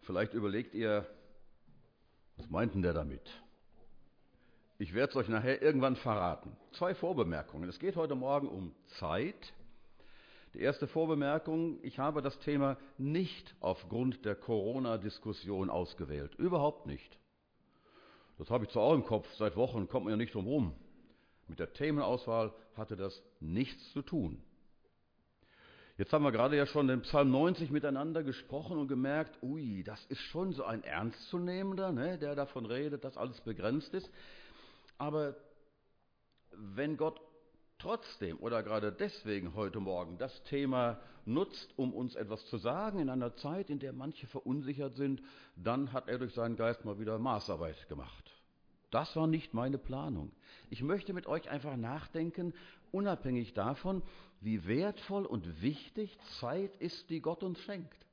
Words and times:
Vielleicht 0.02 0.36
überlegt 0.36 0.76
ihr, 0.76 1.08
was 2.38 2.48
meint 2.52 2.76
denn 2.76 2.84
der 2.84 2.94
damit? 2.94 3.24
Ich 4.78 4.94
werde 4.94 5.12
es 5.12 5.16
euch 5.16 5.30
nachher 5.30 5.62
irgendwann 5.62 5.96
verraten. 5.96 6.52
Zwei 6.73 6.94
Vorbemerkungen. 6.96 7.70
Es 7.70 7.80
geht 7.80 7.96
heute 7.96 8.16
Morgen 8.16 8.50
um 8.50 8.75
Zeit. 9.00 9.54
Die 10.54 10.60
erste 10.60 10.88
Vorbemerkung, 10.88 11.79
ich 11.82 11.98
habe 11.98 12.21
das 12.21 12.38
Thema 12.39 12.78
nicht 12.98 13.56
aufgrund 13.61 14.25
der 14.25 14.36
Corona-Diskussion 14.36 15.70
ausgewählt. 15.70 16.36
Überhaupt 16.36 16.88
nicht. 16.88 17.18
Das 18.38 18.50
habe 18.50 18.65
ich 18.65 18.71
zwar 18.71 18.84
auch 18.84 18.93
im 18.93 19.06
Kopf, 19.06 19.34
seit 19.36 19.56
Wochen 19.56 19.88
kommt 19.88 20.06
man 20.06 20.11
ja 20.11 20.18
nicht 20.18 20.34
drum 20.34 20.46
rum. 20.46 20.76
Mit 21.48 21.60
der 21.60 21.71
Themenauswahl 21.71 22.54
hatte 22.76 22.98
das 22.98 23.23
nichts 23.39 23.93
zu 23.93 24.01
tun. 24.01 24.43
Jetzt 25.98 26.12
haben 26.12 26.23
wir 26.23 26.34
gerade 26.34 26.57
ja 26.57 26.65
schon 26.65 26.89
den 26.89 27.04
Psalm 27.04 27.32
90 27.32 27.71
miteinander 27.71 28.23
gesprochen 28.23 28.78
und 28.78 28.89
gemerkt, 28.89 29.42
ui, 29.42 29.84
das 29.84 30.06
ist 30.07 30.20
schon 30.20 30.51
so 30.51 30.65
ein 30.65 30.84
ernstzunehmender, 30.84 31.93
ne, 31.93 32.17
der 32.17 32.36
davon 32.36 32.66
redet, 32.66 33.06
dass 33.06 33.16
alles 33.16 33.39
begrenzt 33.39 33.94
ist. 33.94 34.09
Aber 34.98 35.36
wenn 36.52 36.98
Gott 36.98 37.20
trotzdem 37.78 38.40
oder 38.40 38.64
gerade 38.64 38.92
deswegen 38.92 39.54
heute 39.56 39.80
Morgen 39.80 40.18
das 40.18 40.44
Thema 40.44 41.00
nutzt, 41.26 41.78
um 41.78 41.94
uns 41.94 42.16
etwas 42.16 42.46
zu 42.48 42.58
sagen 42.58 43.00
in 43.00 43.10
einer 43.10 43.36
Zeit, 43.36 43.70
in 43.70 43.80
der 43.80 43.94
manche 43.94 44.28
verunsichert 44.28 44.96
sind, 44.96 45.22
dann 45.56 45.92
hat 45.92 46.08
er 46.08 46.20
durch 46.20 46.34
seinen 46.34 46.56
Geist 46.56 46.86
mal 46.86 47.00
wieder 47.00 47.20
Maßarbeit 47.20 47.88
gemacht. 47.90 48.32
Das 48.92 49.16
war 49.16 49.28
nicht 49.28 49.54
meine 49.54 49.78
Planung. 49.78 50.32
Ich 50.70 50.82
möchte 50.82 51.14
mit 51.14 51.28
euch 51.28 51.50
einfach 51.50 51.76
nachdenken, 51.76 52.54
unabhängig 52.92 53.54
davon, 53.54 54.04
wie 54.40 54.68
wertvoll 54.68 55.26
und 55.26 55.62
wichtig 55.62 56.18
Zeit 56.40 56.76
ist, 56.78 57.09
die 57.09 57.20
Gott 57.20 57.44
uns 57.44 57.59
schenkt. 57.59 58.05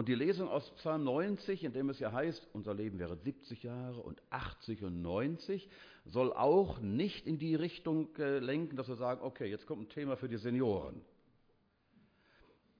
Und 0.00 0.08
die 0.08 0.14
Lesung 0.14 0.48
aus 0.48 0.70
Psalm 0.76 1.04
90, 1.04 1.62
in 1.62 1.74
dem 1.74 1.90
es 1.90 1.98
ja 1.98 2.10
heißt, 2.10 2.48
unser 2.54 2.72
Leben 2.72 2.98
wäre 2.98 3.18
70 3.18 3.62
Jahre 3.64 4.00
und 4.00 4.22
80 4.30 4.82
und 4.82 5.02
90, 5.02 5.68
soll 6.06 6.32
auch 6.32 6.80
nicht 6.80 7.26
in 7.26 7.36
die 7.36 7.54
Richtung 7.54 8.08
äh, 8.16 8.38
lenken, 8.38 8.76
dass 8.76 8.88
wir 8.88 8.96
sagen, 8.96 9.20
okay, 9.22 9.44
jetzt 9.50 9.66
kommt 9.66 9.82
ein 9.82 9.88
Thema 9.90 10.16
für 10.16 10.30
die 10.30 10.38
Senioren. 10.38 11.02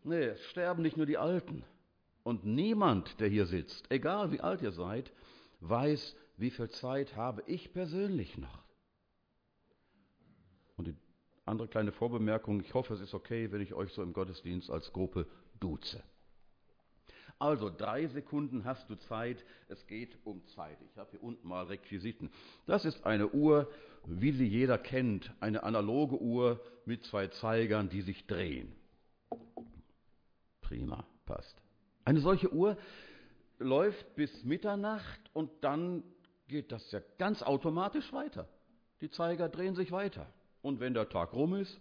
Nee, 0.02 0.28
es 0.28 0.42
sterben 0.46 0.80
nicht 0.80 0.96
nur 0.96 1.04
die 1.04 1.18
Alten. 1.18 1.62
Und 2.22 2.46
niemand, 2.46 3.20
der 3.20 3.28
hier 3.28 3.44
sitzt, 3.44 3.84
egal 3.90 4.32
wie 4.32 4.40
alt 4.40 4.62
ihr 4.62 4.72
seid, 4.72 5.12
weiß, 5.60 6.16
wie 6.38 6.50
viel 6.50 6.70
Zeit 6.70 7.16
habe 7.16 7.42
ich 7.44 7.74
persönlich 7.74 8.38
noch. 8.38 8.64
Und 10.78 10.86
die 10.86 10.96
andere 11.44 11.68
kleine 11.68 11.92
Vorbemerkung, 11.92 12.62
ich 12.62 12.72
hoffe, 12.72 12.94
es 12.94 13.02
ist 13.02 13.12
okay, 13.12 13.52
wenn 13.52 13.60
ich 13.60 13.74
euch 13.74 13.92
so 13.92 14.02
im 14.02 14.14
Gottesdienst 14.14 14.70
als 14.70 14.90
Gruppe 14.94 15.26
duze. 15.60 16.02
Also 17.40 17.70
drei 17.70 18.06
Sekunden 18.06 18.66
hast 18.66 18.90
du 18.90 18.96
Zeit. 18.96 19.42
Es 19.68 19.86
geht 19.86 20.18
um 20.24 20.46
Zeit. 20.48 20.76
Ich 20.90 20.98
habe 20.98 21.10
hier 21.12 21.22
unten 21.22 21.48
mal 21.48 21.64
Requisiten. 21.64 22.30
Das 22.66 22.84
ist 22.84 23.06
eine 23.06 23.28
Uhr, 23.30 23.66
wie 24.04 24.32
sie 24.32 24.46
jeder 24.46 24.76
kennt. 24.76 25.32
Eine 25.40 25.62
analoge 25.62 26.20
Uhr 26.20 26.60
mit 26.84 27.02
zwei 27.04 27.28
Zeigern, 27.28 27.88
die 27.88 28.02
sich 28.02 28.26
drehen. 28.26 28.70
Prima, 30.60 31.06
passt. 31.24 31.56
Eine 32.04 32.20
solche 32.20 32.52
Uhr 32.52 32.76
läuft 33.58 34.14
bis 34.16 34.44
Mitternacht 34.44 35.20
und 35.32 35.50
dann 35.62 36.02
geht 36.46 36.70
das 36.72 36.92
ja 36.92 37.00
ganz 37.16 37.42
automatisch 37.42 38.12
weiter. 38.12 38.48
Die 39.00 39.10
Zeiger 39.10 39.48
drehen 39.48 39.74
sich 39.74 39.92
weiter. 39.92 40.26
Und 40.60 40.78
wenn 40.78 40.92
der 40.92 41.08
Tag 41.08 41.32
rum 41.32 41.54
ist, 41.54 41.80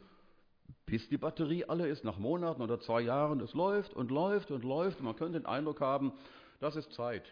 bis 0.85 1.07
die 1.09 1.17
Batterie 1.17 1.65
alle 1.65 1.87
ist, 1.87 2.03
nach 2.03 2.17
Monaten 2.17 2.61
oder 2.61 2.79
zwei 2.79 3.01
Jahren, 3.01 3.39
es 3.41 3.53
läuft 3.53 3.93
und 3.93 4.11
läuft 4.11 4.51
und 4.51 4.63
läuft. 4.63 5.01
Man 5.01 5.15
könnte 5.15 5.39
den 5.39 5.45
Eindruck 5.45 5.81
haben, 5.81 6.13
das 6.59 6.75
ist 6.75 6.91
Zeit. 6.93 7.25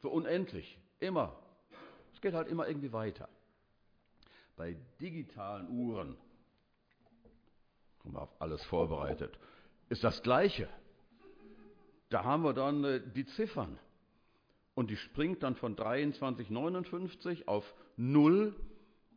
So 0.00 0.10
unendlich. 0.10 0.78
Immer. 1.00 1.36
Es 2.14 2.20
geht 2.20 2.34
halt 2.34 2.48
immer 2.48 2.66
irgendwie 2.68 2.92
weiter. 2.92 3.28
Bei 4.56 4.76
digitalen 5.00 5.68
Uhren, 5.68 6.16
haben 8.04 8.12
wir 8.14 8.22
auf 8.22 8.40
alles 8.40 8.62
vorbereitet, 8.64 9.38
ist 9.88 10.04
das 10.04 10.22
Gleiche. 10.22 10.68
Da 12.08 12.24
haben 12.24 12.44
wir 12.44 12.52
dann 12.52 12.84
äh, 12.84 13.00
die 13.14 13.26
Ziffern. 13.26 13.78
Und 14.74 14.90
die 14.90 14.96
springt 14.96 15.42
dann 15.42 15.54
von 15.54 15.76
23,59 15.76 17.46
auf 17.46 17.74
0 17.96 18.54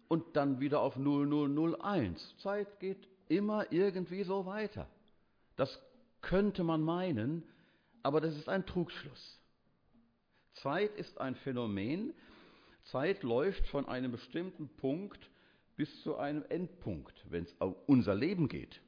und 0.07 0.35
dann 0.35 0.59
wieder 0.59 0.81
auf 0.81 0.97
0001. 0.97 2.37
Zeit 2.37 2.79
geht 2.79 3.07
immer 3.29 3.71
irgendwie 3.71 4.23
so 4.23 4.45
weiter. 4.45 4.87
Das 5.55 5.81
könnte 6.21 6.63
man 6.63 6.81
meinen, 6.81 7.43
aber 8.03 8.21
das 8.21 8.35
ist 8.35 8.49
ein 8.49 8.65
Trugschluss. 8.65 9.39
Zeit 10.53 10.95
ist 10.95 11.19
ein 11.19 11.35
Phänomen. 11.35 12.13
Zeit 12.83 13.23
läuft 13.23 13.67
von 13.67 13.87
einem 13.87 14.11
bestimmten 14.11 14.69
Punkt 14.77 15.29
bis 15.75 16.03
zu 16.03 16.17
einem 16.17 16.43
Endpunkt, 16.49 17.13
wenn 17.29 17.43
es 17.43 17.53
um 17.59 17.75
unser 17.87 18.15
Leben 18.15 18.47
geht. 18.47 18.81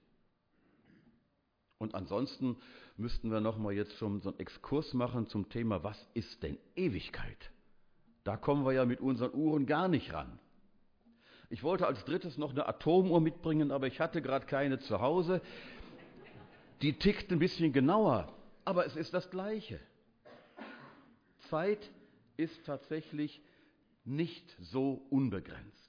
Und 1.80 1.94
ansonsten 1.94 2.58
müssten 2.96 3.30
wir 3.30 3.42
nochmal 3.42 3.74
jetzt 3.74 3.94
schon 3.97 4.22
so 4.22 4.30
einen 4.30 4.40
Exkurs 4.40 4.94
machen 4.94 5.28
zum 5.28 5.50
Thema, 5.50 5.84
was 5.84 6.08
ist 6.14 6.42
denn 6.42 6.58
Ewigkeit? 6.76 7.52
Da 8.24 8.36
kommen 8.36 8.66
wir 8.66 8.74
ja 8.74 8.86
mit 8.86 9.00
unseren 9.00 9.34
Uhren 9.34 9.66
gar 9.66 9.88
nicht 9.88 10.12
ran. 10.12 10.40
Ich 11.50 11.63
wollte 11.63 11.88
als 11.88 12.03
drittes 12.03 12.38
noch 12.38 12.52
eine 12.52 12.68
Atomuhr 12.68 13.22
mitbringen, 13.22 13.72
aber 13.72 13.88
ich 13.88 14.00
hatte 14.00 14.22
gerade 14.22 14.46
keine 14.46 14.80
zu 14.80 15.00
Hause. 15.00 15.41
Die 16.81 16.94
tickt 16.94 17.31
ein 17.31 17.40
bisschen 17.40 17.72
genauer, 17.72 18.34
aber 18.66 18.85
es 18.85 18.96
ist 18.96 19.13
das 19.13 19.30
Gleiche. 19.30 19.80
Zeit 21.50 21.90
ist 22.35 22.66
tatsächlich 22.66 23.41
nicht 24.03 24.56
so 24.59 25.06
unbegrenzt. 25.09 25.88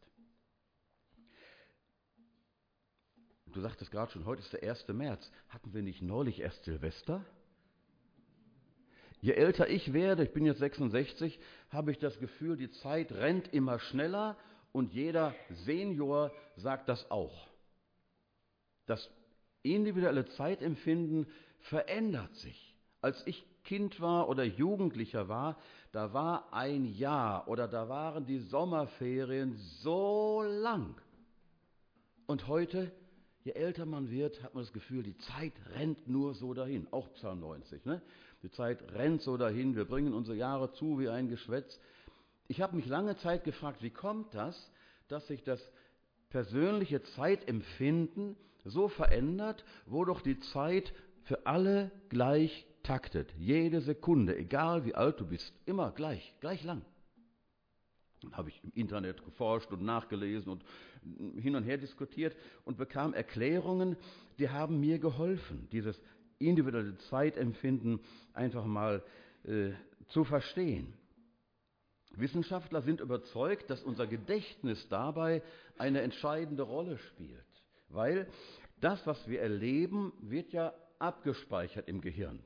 Du 3.53 3.61
sagtest 3.61 3.91
gerade 3.91 4.13
schon, 4.13 4.25
heute 4.25 4.43
ist 4.43 4.53
der 4.53 4.63
1. 4.63 4.87
März. 4.89 5.31
Hatten 5.49 5.75
wir 5.75 5.83
nicht 5.83 6.03
neulich 6.03 6.41
erst 6.41 6.65
Silvester? 6.65 7.25
Je 9.21 9.33
älter 9.33 9.69
ich 9.69 9.93
werde, 9.93 10.23
ich 10.23 10.33
bin 10.33 10.47
jetzt 10.47 10.61
66, 10.61 11.41
habe 11.71 11.91
ich 11.91 11.99
das 11.99 12.19
Gefühl, 12.21 12.57
die 12.57 12.71
Zeit 12.71 13.11
rennt 13.11 13.53
immer 13.53 13.81
schneller 13.81 14.37
und 14.79 14.95
jeder 14.95 15.35
Senior 15.67 16.31
sagt 16.57 16.89
das 16.89 17.11
auch. 17.11 17.49
Das 18.87 19.11
individuelle 19.63 20.25
Zeitempfinden 20.27 21.27
verändert 21.63 22.33
sich. 22.37 22.77
Als 23.01 23.21
ich 23.27 23.45
Kind 23.65 24.01
war 24.01 24.29
oder 24.29 24.45
Jugendlicher 24.45 25.29
war, 25.29 25.59
da 25.91 26.15
war 26.15 26.53
ein 26.53 26.87
Jahr 26.87 27.49
oder 27.49 27.67
da 27.67 27.89
waren 27.89 28.25
die 28.25 28.39
Sommerferien 28.39 29.57
so 29.83 30.43
lang. 30.43 30.95
Und 32.27 32.47
heute, 32.47 32.93
je 33.43 33.53
älter 33.53 33.85
man 33.85 34.11
wird, 34.11 34.43
hat 34.45 34.55
man 34.55 34.63
das 34.63 34.73
Gefühl, 34.73 35.03
die 35.03 35.19
Zeit 35.19 35.55
rennt 35.75 36.07
nur 36.07 36.35
so 36.35 36.55
dahin. 36.55 36.87
Auch 36.93 37.13
Psalm 37.15 37.41
90. 37.41 37.85
Ne? 37.85 38.01
Die 38.43 38.51
Zeit 38.53 38.81
rennt 38.93 39.23
so 39.23 39.37
dahin. 39.37 39.75
Wir 39.75 39.87
bringen 39.87 40.15
unsere 40.15 40.37
Jahre 40.37 40.73
zu 40.73 41.01
wie 41.01 41.09
ein 41.09 41.29
Geschwätz. 41.29 41.81
Ich 42.49 42.61
habe 42.63 42.77
mich 42.77 42.87
lange 42.87 43.17
Zeit 43.19 43.45
gefragt, 43.45 43.83
wie 43.83 43.91
kommt 43.91 44.35
das, 44.35 44.73
dass 45.09 45.27
sich 45.27 45.45
das 45.45 45.61
persönliche 46.31 47.03
Zeitempfinden 47.03 48.37
so 48.65 48.89
verändert, 48.89 49.65
wo 49.87 50.05
doch 50.05 50.21
die 50.21 50.39
Zeit 50.41 50.93
für 51.23 51.47
alle 51.47 51.91
gleich 52.09 52.67
taktet. 52.83 53.33
Jede 53.39 53.81
Sekunde, 53.81 54.37
egal 54.37 54.85
wie 54.85 54.95
alt 54.95 55.21
du 55.21 55.27
bist, 55.27 55.53
immer 55.67 55.93
gleich, 55.93 56.35
gleich 56.41 56.65
lang. 56.65 56.83
Dann 58.23 58.37
habe 58.37 58.49
ich 58.49 58.65
im 58.65 58.73
Internet 58.75 59.25
geforscht 59.25 59.71
und 59.71 59.83
nachgelesen 59.83 60.51
und 60.51 60.65
hin 61.41 61.55
und 61.55 61.65
her 61.65 61.77
diskutiert 61.77 62.37
und 62.65 62.77
bekam 62.77 63.15
Erklärungen, 63.15 63.97
die 64.39 64.49
haben 64.49 64.81
mir 64.81 64.99
geholfen, 64.99 65.69
dieses 65.71 66.01
individuelle 66.39 66.97
Zeitempfinden 66.97 68.01
einfach 68.33 68.65
mal 68.65 69.05
äh, 69.45 69.71
zu 70.09 70.25
verstehen. 70.25 70.95
Wissenschaftler 72.21 72.83
sind 72.83 73.01
überzeugt, 73.01 73.71
dass 73.71 73.83
unser 73.83 74.07
Gedächtnis 74.07 74.89
dabei 74.89 75.43
eine 75.77 76.03
entscheidende 76.03 76.63
Rolle 76.63 76.99
spielt, 76.99 77.45
weil 77.89 78.29
das, 78.81 79.07
was 79.07 79.29
wir 79.29 79.41
erleben, 79.41 80.13
wird 80.21 80.53
ja 80.53 80.73
abgespeichert 80.99 81.89
im 81.89 82.01
Gehirn 82.01 82.41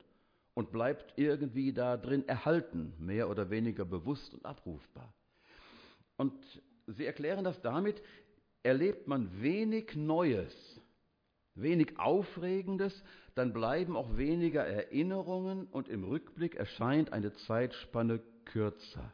und 0.55 0.71
bleibt 0.73 1.15
irgendwie 1.17 1.73
da 1.73 1.97
drin 1.97 2.27
erhalten, 2.29 2.95
mehr 2.99 3.29
oder 3.29 3.51
weniger 3.51 3.85
bewusst 3.85 4.35
und 4.35 4.45
abrufbar. 4.45 5.13
Und 6.17 6.35
sie 6.87 7.07
erklären 7.07 7.45
das 7.45 7.61
damit, 7.63 8.03
erlebt 8.63 9.09
man 9.09 9.43
wenig 9.43 9.95
Neues, 9.97 10.55
wenig 11.55 11.99
Aufregendes, 11.99 13.03
dann 13.35 13.53
bleiben 13.53 13.97
auch 13.97 14.17
weniger 14.17 14.65
Erinnerungen 14.67 15.67
und 15.67 15.89
im 15.89 16.05
Rückblick 16.05 16.55
erscheint 16.55 17.13
eine 17.13 17.33
Zeitspanne 17.33 18.21
kürzer. 18.45 19.13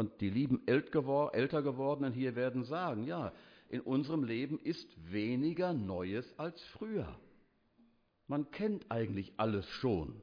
Und 0.00 0.18
die 0.22 0.30
lieben 0.30 0.62
älter 0.66 1.60
gewordenen 1.60 2.14
hier 2.14 2.34
werden 2.34 2.64
sagen, 2.64 3.04
ja, 3.04 3.34
in 3.68 3.82
unserem 3.82 4.24
Leben 4.24 4.58
ist 4.58 4.88
weniger 5.12 5.74
Neues 5.74 6.24
als 6.38 6.58
früher. 6.72 7.20
Man 8.26 8.50
kennt 8.50 8.90
eigentlich 8.90 9.34
alles 9.36 9.68
schon. 9.68 10.22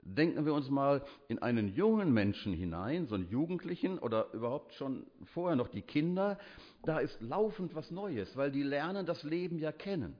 Denken 0.00 0.46
wir 0.46 0.54
uns 0.54 0.70
mal 0.70 1.04
in 1.28 1.40
einen 1.40 1.74
jungen 1.74 2.14
Menschen 2.14 2.54
hinein, 2.54 3.04
so 3.04 3.16
einen 3.16 3.28
Jugendlichen 3.28 3.98
oder 3.98 4.32
überhaupt 4.32 4.72
schon 4.72 5.06
vorher 5.34 5.56
noch 5.56 5.68
die 5.68 5.82
Kinder, 5.82 6.38
da 6.84 7.00
ist 7.00 7.20
laufend 7.20 7.74
was 7.74 7.90
Neues, 7.90 8.34
weil 8.34 8.50
die 8.50 8.62
lernen 8.62 9.04
das 9.04 9.22
Leben 9.24 9.58
ja 9.58 9.72
kennen. 9.72 10.16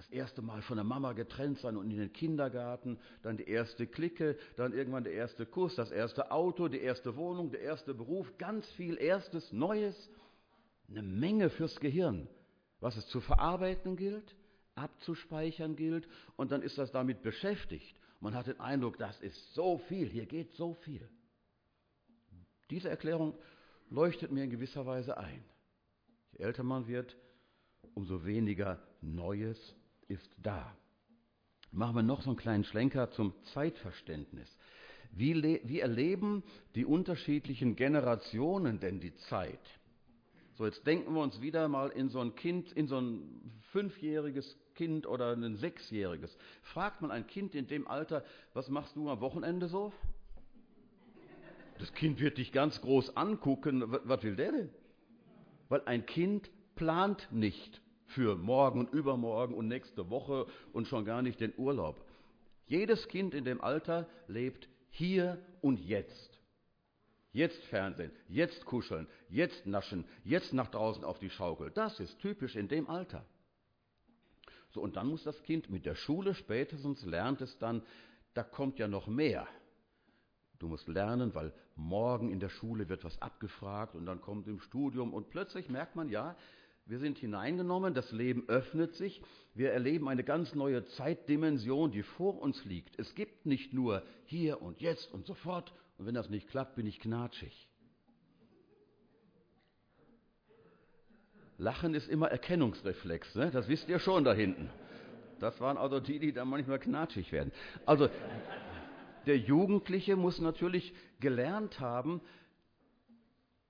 Das 0.00 0.08
erste 0.08 0.40
Mal 0.40 0.62
von 0.62 0.78
der 0.78 0.84
Mama 0.84 1.12
getrennt 1.12 1.58
sein 1.58 1.76
und 1.76 1.90
in 1.90 1.98
den 1.98 2.10
Kindergarten, 2.10 2.98
dann 3.22 3.36
die 3.36 3.46
erste 3.46 3.86
Clique, 3.86 4.38
dann 4.56 4.72
irgendwann 4.72 5.04
der 5.04 5.12
erste 5.12 5.44
Kuss, 5.44 5.74
das 5.74 5.90
erste 5.90 6.30
Auto, 6.30 6.68
die 6.68 6.80
erste 6.80 7.16
Wohnung, 7.16 7.50
der 7.50 7.60
erste 7.60 7.92
Beruf, 7.92 8.26
ganz 8.38 8.66
viel 8.70 8.96
Erstes, 8.96 9.52
Neues, 9.52 10.10
eine 10.88 11.02
Menge 11.02 11.50
fürs 11.50 11.78
Gehirn, 11.80 12.28
was 12.80 12.96
es 12.96 13.06
zu 13.08 13.20
verarbeiten 13.20 13.96
gilt, 13.96 14.34
abzuspeichern 14.74 15.76
gilt 15.76 16.08
und 16.36 16.50
dann 16.50 16.62
ist 16.62 16.78
das 16.78 16.90
damit 16.92 17.20
beschäftigt. 17.20 17.94
Man 18.20 18.34
hat 18.34 18.46
den 18.46 18.58
Eindruck, 18.58 18.96
das 18.96 19.20
ist 19.20 19.52
so 19.52 19.76
viel, 19.76 20.08
hier 20.08 20.24
geht 20.24 20.54
so 20.54 20.72
viel. 20.72 21.06
Diese 22.70 22.88
Erklärung 22.88 23.34
leuchtet 23.90 24.32
mir 24.32 24.44
in 24.44 24.50
gewisser 24.50 24.86
Weise 24.86 25.18
ein. 25.18 25.44
Je 26.32 26.38
älter 26.38 26.62
man 26.62 26.86
wird, 26.86 27.18
umso 27.94 28.24
weniger 28.24 28.82
Neues 29.02 29.76
ist 30.10 30.30
da. 30.42 30.74
Machen 31.72 31.96
wir 31.96 32.02
noch 32.02 32.22
so 32.22 32.30
einen 32.30 32.36
kleinen 32.36 32.64
Schlenker 32.64 33.10
zum 33.10 33.32
Zeitverständnis. 33.54 34.54
Wie, 35.12 35.60
wie 35.64 35.80
erleben 35.80 36.42
die 36.74 36.84
unterschiedlichen 36.84 37.76
Generationen 37.76 38.80
denn 38.80 39.00
die 39.00 39.14
Zeit? 39.14 39.60
So, 40.54 40.66
jetzt 40.66 40.86
denken 40.86 41.14
wir 41.14 41.22
uns 41.22 41.40
wieder 41.40 41.68
mal 41.68 41.88
in 41.90 42.10
so 42.10 42.20
ein 42.20 42.34
Kind, 42.34 42.72
in 42.72 42.86
so 42.86 43.00
ein 43.00 43.52
fünfjähriges 43.72 44.58
Kind 44.74 45.06
oder 45.06 45.32
ein 45.32 45.56
sechsjähriges. 45.56 46.36
Fragt 46.62 47.02
man 47.02 47.10
ein 47.10 47.26
Kind 47.26 47.54
in 47.54 47.66
dem 47.66 47.88
Alter, 47.88 48.24
was 48.52 48.68
machst 48.68 48.96
du 48.96 49.08
am 49.08 49.20
Wochenende 49.20 49.68
so? 49.68 49.92
Das 51.78 51.92
Kind 51.94 52.20
wird 52.20 52.36
dich 52.36 52.52
ganz 52.52 52.80
groß 52.82 53.16
angucken. 53.16 53.84
Was 53.86 54.22
will 54.22 54.36
der 54.36 54.52
denn? 54.52 54.70
Weil 55.68 55.82
ein 55.86 56.04
Kind 56.04 56.50
plant 56.74 57.28
nicht 57.30 57.80
für 58.10 58.36
morgen 58.36 58.80
und 58.80 58.92
übermorgen 58.92 59.54
und 59.54 59.68
nächste 59.68 60.10
Woche 60.10 60.46
und 60.72 60.86
schon 60.86 61.04
gar 61.04 61.22
nicht 61.22 61.40
den 61.40 61.54
Urlaub. 61.56 62.04
Jedes 62.66 63.08
Kind 63.08 63.34
in 63.34 63.44
dem 63.44 63.60
Alter 63.60 64.08
lebt 64.28 64.68
hier 64.90 65.38
und 65.60 65.80
jetzt. 65.80 66.40
Jetzt 67.32 67.62
Fernsehen, 67.66 68.10
jetzt 68.28 68.64
kuscheln, 68.64 69.06
jetzt 69.28 69.66
naschen, 69.66 70.04
jetzt 70.24 70.52
nach 70.52 70.68
draußen 70.68 71.04
auf 71.04 71.18
die 71.20 71.30
Schaukel. 71.30 71.70
Das 71.70 72.00
ist 72.00 72.18
typisch 72.18 72.56
in 72.56 72.68
dem 72.68 72.88
Alter. 72.88 73.24
So, 74.70 74.80
und 74.80 74.96
dann 74.96 75.08
muss 75.08 75.22
das 75.24 75.40
Kind 75.42 75.70
mit 75.70 75.86
der 75.86 75.94
Schule 75.94 76.34
spätestens 76.34 77.04
lernt 77.04 77.40
es 77.40 77.56
dann, 77.58 77.82
da 78.34 78.42
kommt 78.42 78.78
ja 78.78 78.88
noch 78.88 79.06
mehr. 79.06 79.46
Du 80.58 80.68
musst 80.68 80.88
lernen, 80.88 81.34
weil 81.34 81.52
morgen 81.74 82.30
in 82.30 82.38
der 82.38 82.50
Schule 82.50 82.88
wird 82.88 83.04
was 83.04 83.20
abgefragt 83.22 83.94
und 83.94 84.06
dann 84.06 84.20
kommt 84.20 84.46
im 84.46 84.60
Studium 84.60 85.14
und 85.14 85.30
plötzlich 85.30 85.68
merkt 85.68 85.96
man, 85.96 86.08
ja, 86.08 86.36
wir 86.90 86.98
sind 86.98 87.18
hineingenommen, 87.18 87.94
das 87.94 88.10
Leben 88.10 88.48
öffnet 88.48 88.96
sich, 88.96 89.22
wir 89.54 89.70
erleben 89.70 90.08
eine 90.08 90.24
ganz 90.24 90.56
neue 90.56 90.84
Zeitdimension, 90.86 91.92
die 91.92 92.02
vor 92.02 92.42
uns 92.42 92.64
liegt. 92.64 92.98
Es 92.98 93.14
gibt 93.14 93.46
nicht 93.46 93.72
nur 93.72 94.02
hier 94.24 94.60
und 94.60 94.80
jetzt 94.80 95.14
und 95.14 95.24
sofort, 95.24 95.72
und 95.98 96.06
wenn 96.06 96.16
das 96.16 96.28
nicht 96.30 96.48
klappt, 96.48 96.74
bin 96.74 96.86
ich 96.86 96.98
knatschig. 96.98 97.68
Lachen 101.58 101.94
ist 101.94 102.08
immer 102.08 102.28
Erkennungsreflex, 102.28 103.36
ne? 103.36 103.52
das 103.52 103.68
wisst 103.68 103.88
ihr 103.88 104.00
schon 104.00 104.24
da 104.24 104.34
hinten. 104.34 104.68
Das 105.38 105.60
waren 105.60 105.76
also 105.76 106.00
die, 106.00 106.18
die 106.18 106.32
da 106.32 106.44
manchmal 106.44 106.80
knatschig 106.80 107.30
werden. 107.30 107.52
Also 107.86 108.08
der 109.26 109.38
Jugendliche 109.38 110.16
muss 110.16 110.40
natürlich 110.40 110.92
gelernt 111.20 111.78
haben, 111.78 112.20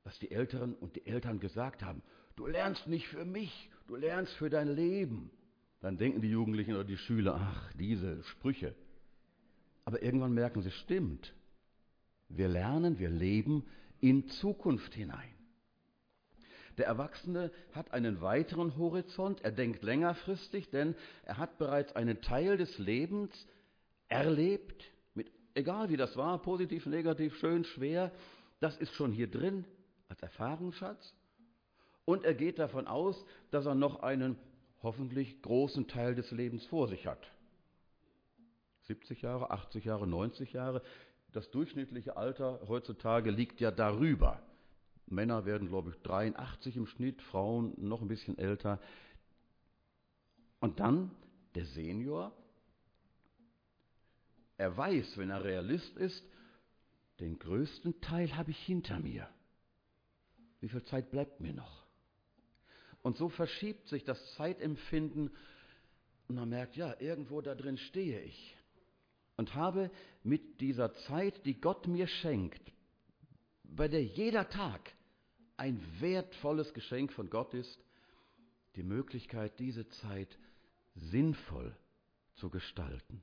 was 0.04 0.18
die 0.18 0.30
Älteren 0.30 0.74
und 0.74 0.96
die 0.96 1.04
Eltern 1.04 1.38
gesagt 1.38 1.82
haben. 1.82 2.02
Du 2.40 2.46
lernst 2.46 2.86
nicht 2.86 3.06
für 3.08 3.26
mich, 3.26 3.68
du 3.86 3.96
lernst 3.96 4.32
für 4.36 4.48
dein 4.48 4.74
Leben. 4.74 5.30
Dann 5.82 5.98
denken 5.98 6.22
die 6.22 6.30
Jugendlichen 6.30 6.72
oder 6.72 6.84
die 6.84 6.96
Schüler, 6.96 7.34
ach, 7.38 7.70
diese 7.74 8.22
Sprüche. 8.22 8.74
Aber 9.84 10.02
irgendwann 10.02 10.32
merken 10.32 10.62
sie, 10.62 10.70
stimmt. 10.70 11.34
Wir 12.30 12.48
lernen, 12.48 12.98
wir 12.98 13.10
leben 13.10 13.66
in 14.00 14.26
Zukunft 14.26 14.94
hinein. 14.94 15.34
Der 16.78 16.86
Erwachsene 16.86 17.52
hat 17.72 17.92
einen 17.92 18.22
weiteren 18.22 18.74
Horizont, 18.78 19.42
er 19.42 19.52
denkt 19.52 19.82
längerfristig, 19.82 20.70
denn 20.70 20.94
er 21.24 21.36
hat 21.36 21.58
bereits 21.58 21.94
einen 21.94 22.22
Teil 22.22 22.56
des 22.56 22.78
Lebens 22.78 23.46
erlebt, 24.08 24.82
mit, 25.12 25.30
egal 25.52 25.90
wie 25.90 25.98
das 25.98 26.16
war, 26.16 26.40
positiv, 26.40 26.86
negativ, 26.86 27.36
schön, 27.36 27.64
schwer, 27.64 28.10
das 28.60 28.78
ist 28.78 28.94
schon 28.94 29.12
hier 29.12 29.30
drin 29.30 29.66
als 30.08 30.22
Erfahrungsschatz. 30.22 31.14
Und 32.10 32.24
er 32.24 32.34
geht 32.34 32.58
davon 32.58 32.88
aus, 32.88 33.24
dass 33.52 33.66
er 33.66 33.76
noch 33.76 34.02
einen 34.02 34.36
hoffentlich 34.82 35.40
großen 35.42 35.86
Teil 35.86 36.16
des 36.16 36.32
Lebens 36.32 36.66
vor 36.66 36.88
sich 36.88 37.06
hat. 37.06 37.30
70 38.88 39.22
Jahre, 39.22 39.52
80 39.52 39.84
Jahre, 39.84 40.08
90 40.08 40.52
Jahre. 40.52 40.82
Das 41.30 41.48
durchschnittliche 41.52 42.16
Alter 42.16 42.62
heutzutage 42.66 43.30
liegt 43.30 43.60
ja 43.60 43.70
darüber. 43.70 44.42
Männer 45.06 45.44
werden, 45.44 45.68
glaube 45.68 45.90
ich, 45.90 46.02
83 46.02 46.78
im 46.78 46.86
Schnitt, 46.88 47.22
Frauen 47.22 47.74
noch 47.76 48.02
ein 48.02 48.08
bisschen 48.08 48.36
älter. 48.36 48.80
Und 50.58 50.80
dann 50.80 51.12
der 51.54 51.66
Senior. 51.66 52.32
Er 54.56 54.76
weiß, 54.76 55.16
wenn 55.16 55.30
er 55.30 55.44
Realist 55.44 55.96
ist, 55.96 56.24
den 57.20 57.38
größten 57.38 58.00
Teil 58.00 58.36
habe 58.36 58.50
ich 58.50 58.58
hinter 58.58 58.98
mir. 58.98 59.28
Wie 60.58 60.68
viel 60.68 60.82
Zeit 60.82 61.12
bleibt 61.12 61.38
mir 61.38 61.52
noch? 61.52 61.88
Und 63.02 63.16
so 63.16 63.28
verschiebt 63.28 63.88
sich 63.88 64.04
das 64.04 64.18
Zeitempfinden 64.34 65.30
und 66.28 66.34
man 66.36 66.48
merkt, 66.48 66.76
ja, 66.76 66.94
irgendwo 67.00 67.40
da 67.40 67.54
drin 67.54 67.78
stehe 67.78 68.20
ich 68.20 68.56
und 69.36 69.54
habe 69.54 69.90
mit 70.22 70.60
dieser 70.60 70.92
Zeit, 71.06 71.46
die 71.46 71.60
Gott 71.60 71.86
mir 71.86 72.06
schenkt, 72.06 72.60
bei 73.64 73.88
der 73.88 74.04
jeder 74.04 74.48
Tag 74.48 74.92
ein 75.56 75.82
wertvolles 75.98 76.72
Geschenk 76.74 77.12
von 77.12 77.30
Gott 77.30 77.54
ist, 77.54 77.78
die 78.76 78.82
Möglichkeit, 78.82 79.58
diese 79.58 79.88
Zeit 79.88 80.38
sinnvoll 80.94 81.74
zu 82.34 82.50
gestalten. 82.50 83.22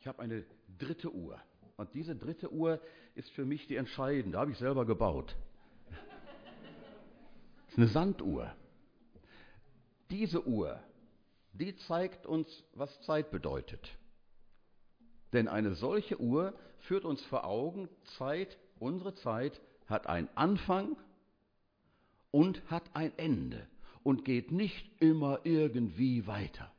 Ich 0.00 0.06
habe 0.06 0.20
eine 0.20 0.44
dritte 0.78 1.12
Uhr 1.12 1.40
und 1.76 1.94
diese 1.94 2.16
dritte 2.16 2.52
Uhr 2.52 2.80
ist 3.14 3.30
für 3.30 3.44
mich 3.44 3.68
die 3.68 3.76
entscheidende, 3.76 4.36
habe 4.36 4.50
ich 4.50 4.58
selber 4.58 4.84
gebaut 4.84 5.36
ist 7.72 7.78
eine 7.78 7.88
Sanduhr. 7.88 8.54
Diese 10.10 10.46
Uhr, 10.46 10.78
die 11.54 11.74
zeigt 11.76 12.26
uns, 12.26 12.46
was 12.74 13.00
Zeit 13.02 13.30
bedeutet. 13.30 13.96
Denn 15.32 15.48
eine 15.48 15.74
solche 15.74 16.20
Uhr 16.20 16.52
führt 16.80 17.06
uns 17.06 17.24
vor 17.24 17.44
Augen, 17.44 17.88
Zeit, 18.18 18.58
unsere 18.78 19.14
Zeit 19.14 19.58
hat 19.86 20.06
einen 20.06 20.28
Anfang 20.34 20.96
und 22.30 22.62
hat 22.70 22.84
ein 22.94 23.16
Ende 23.16 23.66
und 24.02 24.26
geht 24.26 24.52
nicht 24.52 24.90
immer 25.00 25.40
irgendwie 25.44 26.26
weiter. 26.26 26.70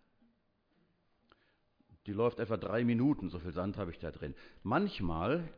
Die 2.06 2.14
läuft 2.14 2.40
etwa 2.40 2.58
drei 2.58 2.84
Minuten, 2.84 3.30
so 3.30 3.40
viel 3.40 3.54
Sand 3.54 3.78
habe 3.78 3.90
ich 3.90 3.98
da 3.98 4.12
drin. 4.12 4.36
Manchmal 4.62 5.52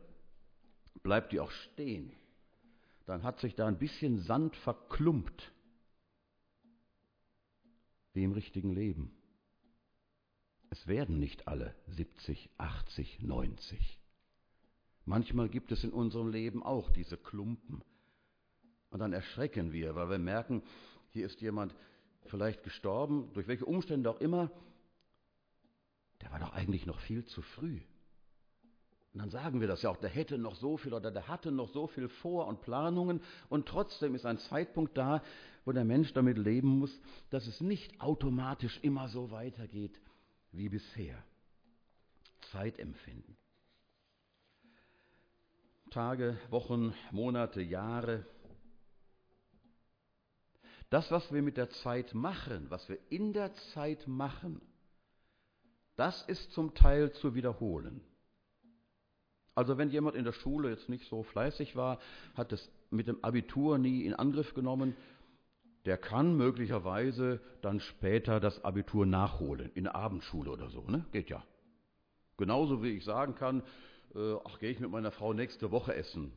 bleibt 1.02 1.32
die 1.32 1.40
auch 1.40 1.50
stehen 1.50 2.12
dann 3.06 3.22
hat 3.22 3.40
sich 3.40 3.54
da 3.54 3.66
ein 3.66 3.78
bisschen 3.78 4.18
Sand 4.18 4.56
verklumpt. 4.56 5.52
Wie 8.12 8.24
im 8.24 8.32
richtigen 8.32 8.72
Leben. 8.72 9.12
Es 10.70 10.86
werden 10.86 11.18
nicht 11.18 11.46
alle 11.46 11.74
70, 11.88 12.50
80, 12.58 13.22
90. 13.22 13.98
Manchmal 15.04 15.48
gibt 15.48 15.70
es 15.70 15.84
in 15.84 15.92
unserem 15.92 16.28
Leben 16.28 16.62
auch 16.62 16.90
diese 16.90 17.16
Klumpen. 17.16 17.82
Und 18.90 18.98
dann 18.98 19.12
erschrecken 19.12 19.72
wir, 19.72 19.94
weil 19.94 20.10
wir 20.10 20.18
merken, 20.18 20.62
hier 21.10 21.26
ist 21.26 21.40
jemand 21.40 21.74
vielleicht 22.24 22.64
gestorben, 22.64 23.32
durch 23.34 23.46
welche 23.46 23.64
Umstände 23.64 24.10
auch 24.10 24.20
immer. 24.20 24.50
Der 26.22 26.32
war 26.32 26.40
doch 26.40 26.52
eigentlich 26.52 26.86
noch 26.86 26.98
viel 27.00 27.24
zu 27.26 27.42
früh. 27.42 27.80
Und 29.16 29.20
dann 29.20 29.30
sagen 29.30 29.62
wir 29.62 29.66
das 29.66 29.80
ja 29.80 29.88
auch, 29.88 29.96
der 29.96 30.10
hätte 30.10 30.36
noch 30.36 30.56
so 30.56 30.76
viel 30.76 30.92
oder 30.92 31.10
der 31.10 31.26
hatte 31.26 31.50
noch 31.50 31.70
so 31.70 31.86
viel 31.86 32.06
vor 32.06 32.46
und 32.48 32.60
Planungen 32.60 33.22
und 33.48 33.66
trotzdem 33.66 34.14
ist 34.14 34.26
ein 34.26 34.36
Zeitpunkt 34.36 34.98
da, 34.98 35.22
wo 35.64 35.72
der 35.72 35.86
Mensch 35.86 36.12
damit 36.12 36.36
leben 36.36 36.80
muss, 36.80 37.00
dass 37.30 37.46
es 37.46 37.62
nicht 37.62 37.98
automatisch 37.98 38.78
immer 38.82 39.08
so 39.08 39.30
weitergeht 39.30 39.98
wie 40.52 40.68
bisher. 40.68 41.16
Zeitempfinden. 42.52 43.38
Tage, 45.88 46.38
Wochen, 46.50 46.92
Monate, 47.10 47.62
Jahre. 47.62 48.26
Das, 50.90 51.10
was 51.10 51.32
wir 51.32 51.40
mit 51.40 51.56
der 51.56 51.70
Zeit 51.70 52.12
machen, 52.12 52.66
was 52.68 52.86
wir 52.90 52.98
in 53.08 53.32
der 53.32 53.54
Zeit 53.72 54.06
machen, 54.06 54.60
das 55.96 56.22
ist 56.24 56.52
zum 56.52 56.74
Teil 56.74 57.12
zu 57.12 57.34
wiederholen. 57.34 58.02
Also 59.56 59.78
wenn 59.78 59.88
jemand 59.88 60.16
in 60.16 60.24
der 60.24 60.34
Schule 60.34 60.68
jetzt 60.68 60.90
nicht 60.90 61.08
so 61.08 61.22
fleißig 61.22 61.74
war, 61.74 61.98
hat 62.34 62.52
es 62.52 62.70
mit 62.90 63.08
dem 63.08 63.24
Abitur 63.24 63.78
nie 63.78 64.02
in 64.02 64.14
Angriff 64.14 64.52
genommen, 64.52 64.94
der 65.86 65.96
kann 65.96 66.36
möglicherweise 66.36 67.40
dann 67.62 67.80
später 67.80 68.38
das 68.38 68.62
Abitur 68.64 69.06
nachholen, 69.06 69.70
in 69.74 69.84
der 69.84 69.94
Abendschule 69.94 70.50
oder 70.50 70.68
so, 70.68 70.82
ne? 70.82 71.06
Geht 71.10 71.30
ja. 71.30 71.42
Genauso 72.36 72.82
wie 72.82 72.90
ich 72.90 73.04
sagen 73.04 73.34
kann, 73.34 73.62
äh, 74.14 74.34
ach, 74.44 74.58
gehe 74.58 74.70
ich 74.70 74.78
mit 74.78 74.90
meiner 74.90 75.10
Frau 75.10 75.32
nächste 75.32 75.70
Woche 75.70 75.94
essen. 75.94 76.32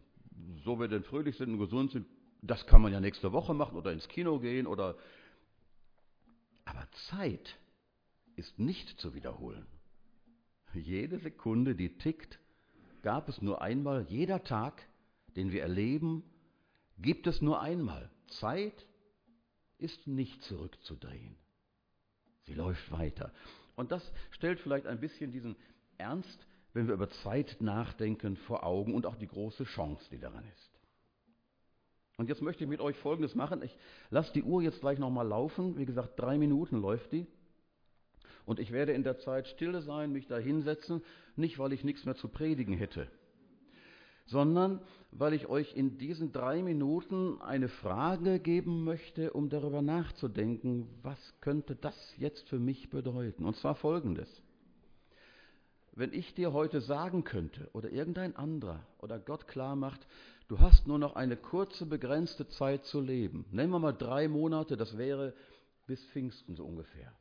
So 0.64 0.80
wir 0.80 0.88
denn 0.88 1.04
fröhlich 1.04 1.36
sind 1.36 1.52
und 1.52 1.60
gesund 1.60 1.92
sind, 1.92 2.08
das 2.42 2.66
kann 2.68 2.82
man 2.82 2.94
ja 2.94 3.02
nächste 3.02 3.34
Woche 3.34 3.54
machen 3.54 3.76
oder 3.76 3.92
ins 3.92 4.08
Kino 4.08 4.40
gehen 4.40 4.66
oder. 4.66 4.96
Aber 6.64 6.88
Zeit 7.10 7.58
ist 8.38 8.60
nicht 8.60 8.98
zu 9.02 9.14
wiederholen. 9.14 9.66
Jede 10.74 11.20
Sekunde, 11.20 11.76
die 11.76 11.98
tickt, 11.98 12.40
gab 13.02 13.30
es 13.30 13.42
nur 13.42 13.62
einmal. 13.62 14.06
Jeder 14.10 14.44
Tag, 14.44 14.82
den 15.36 15.52
wir 15.52 15.62
erleben, 15.62 16.24
gibt 16.98 17.28
es 17.28 17.42
nur 17.42 17.62
einmal. 17.62 18.10
Zeit 18.40 18.86
ist 19.78 20.08
nicht 20.08 20.44
zurückzudrehen. 20.44 21.36
Sie 22.46 22.54
läuft 22.54 22.92
weiter. 22.92 23.32
Und 23.76 23.92
das 23.92 24.12
stellt 24.32 24.60
vielleicht 24.60 24.88
ein 24.88 25.00
bisschen 25.00 25.32
diesen 25.32 25.56
Ernst, 25.98 26.46
wenn 26.74 26.88
wir 26.88 26.94
über 26.94 27.10
Zeit 27.10 27.58
nachdenken, 27.60 28.36
vor 28.36 28.64
Augen 28.64 28.94
und 28.94 29.06
auch 29.06 29.16
die 29.16 29.28
große 29.28 29.64
Chance, 29.64 30.06
die 30.12 30.20
daran 30.20 30.46
ist. 30.46 30.80
Und 32.18 32.28
jetzt 32.28 32.42
möchte 32.42 32.66
ich 32.66 32.70
mit 32.70 32.82
euch 32.82 32.98
Folgendes 32.98 33.34
machen. 33.34 33.62
Ich 33.62 33.76
lasse 34.10 34.34
die 34.34 34.44
Uhr 34.44 34.62
jetzt 34.62 34.82
gleich 34.82 35.00
nochmal 35.00 35.26
laufen. 35.26 35.78
Wie 35.78 35.86
gesagt, 35.86 36.20
drei 36.20 36.38
Minuten 36.38 36.82
läuft 36.82 37.14
die. 37.14 37.26
Und 38.50 38.60
ich 38.60 38.72
werde 38.72 38.94
in 38.94 39.04
der 39.04 39.20
Zeit 39.20 39.48
stille 39.48 39.82
sein, 39.82 40.12
mich 40.12 40.28
da 40.28 40.38
hinsetzen, 40.38 41.04
nicht 41.36 41.60
weil 41.60 41.72
ich 41.72 41.84
nichts 41.84 42.06
mehr 42.06 42.16
zu 42.16 42.28
predigen 42.28 42.74
hätte, 42.74 43.08
sondern 44.26 44.82
weil 45.12 45.34
ich 45.34 45.48
euch 45.48 45.76
in 45.76 45.98
diesen 45.98 46.32
drei 46.32 46.62
Minuten 46.62 47.40
eine 47.42 47.68
Frage 47.68 48.40
geben 48.40 48.84
möchte, 48.84 49.34
um 49.34 49.50
darüber 49.50 49.82
nachzudenken, 49.82 50.88
was 51.04 51.20
könnte 51.42 51.76
das 51.76 51.96
jetzt 52.18 52.50
für 52.50 52.60
mich 52.60 52.90
bedeuten. 52.90 53.46
Und 53.46 53.56
zwar 53.56 53.76
folgendes 53.76 54.42
wenn 56.00 56.14
ich 56.14 56.34
dir 56.34 56.54
heute 56.54 56.80
sagen 56.80 57.26
könnte 57.26 57.70
oder 57.74 57.90
irgendein 57.90 58.34
anderer 58.38 58.88
oder 59.00 59.20
Gott 59.20 59.48
klar 59.48 59.76
macht, 59.76 60.08
du 60.48 60.60
hast 60.60 60.88
nur 60.88 60.98
noch 60.98 61.18
eine 61.18 61.36
kurze, 61.36 61.86
begrenzte 61.86 62.48
Zeit 62.48 62.86
zu 62.86 63.02
leben. 63.02 63.46
Nehmen 63.52 63.74
wir 63.74 63.80
mal 63.80 63.92
drei 63.92 64.30
Monate, 64.30 64.78
das 64.78 64.98
wäre 64.98 65.34
bis 65.88 66.04
Pfingsten 66.06 66.56
so 66.56 66.64
ungefähr. 66.66 67.12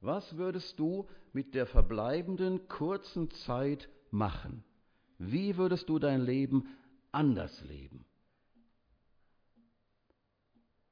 Was 0.00 0.36
würdest 0.36 0.78
du 0.78 1.08
mit 1.32 1.54
der 1.54 1.66
verbleibenden 1.66 2.68
kurzen 2.68 3.30
Zeit 3.30 3.88
machen? 4.10 4.64
Wie 5.18 5.56
würdest 5.56 5.88
du 5.88 5.98
dein 5.98 6.20
Leben 6.20 6.68
anders 7.10 7.64
leben? 7.64 8.04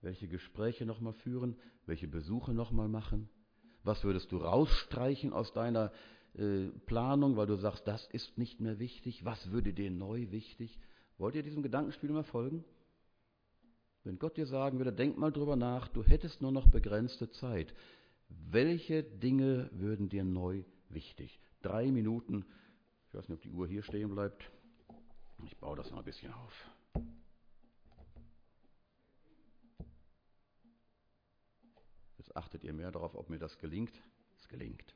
Welche 0.01 0.29
Gespräche 0.29 0.87
nochmal 0.87 1.13
führen? 1.13 1.57
Welche 1.87 2.09
Besuche 2.09 2.53
nochmal 2.53 2.89
machen? 2.89 3.29
Was 3.85 4.03
würdest 4.03 4.33
du 4.33 4.39
rausstreichen 4.39 5.33
aus 5.33 5.53
deiner 5.53 5.93
äh, 6.35 6.67
Planung, 6.87 7.37
weil 7.37 7.47
du 7.47 7.57
sagst, 7.57 7.87
das 7.87 8.07
ist 8.09 8.37
nicht 8.37 8.61
mehr 8.61 8.81
wichtig? 8.81 9.25
Was 9.25 9.53
würde 9.53 9.73
dir 9.73 9.91
neu 9.91 10.31
wichtig? 10.33 10.79
Wollt 11.19 11.37
ihr 11.37 11.45
diesem 11.45 11.63
Gedankenspiel 11.63 12.11
mal 12.11 12.25
folgen? 12.25 12.65
Wenn 14.03 14.19
Gott 14.19 14.37
dir 14.37 14.47
sagen 14.47 14.79
würde, 14.79 14.93
denk 14.93 15.19
mal 15.19 15.33
drüber 15.33 15.57
nach, 15.57 15.89
du 15.89 16.03
hättest 16.03 16.43
nur 16.43 16.53
noch 16.53 16.69
begrenzte 16.69 17.31
Zeit. 17.31 17.75
Welche 18.29 19.03
Dinge 19.03 19.71
würden 19.73 20.09
dir 20.09 20.25
neu 20.25 20.65
wichtig? 20.89 21.41
Drei 21.63 21.91
Minuten. 21.91 22.45
Ich 23.09 23.15
weiß 23.15 23.29
nicht, 23.29 23.37
ob 23.37 23.43
die 23.43 23.51
Uhr 23.51 23.67
hier 23.67 23.83
stehen 23.83 24.11
bleibt. 24.11 24.51
Ich 25.45 25.57
baue 25.59 25.77
das 25.77 25.91
noch 25.91 25.99
ein 25.99 26.05
bisschen 26.05 26.33
auf. 26.33 26.71
achtet 32.37 32.63
ihr 32.65 32.73
mehr 32.73 32.93
darauf, 32.93 33.15
ob 33.15 33.31
mir 33.31 33.39
das 33.39 33.59
gelingt? 33.59 34.03
Es 34.37 34.47
gelingt. 34.49 34.95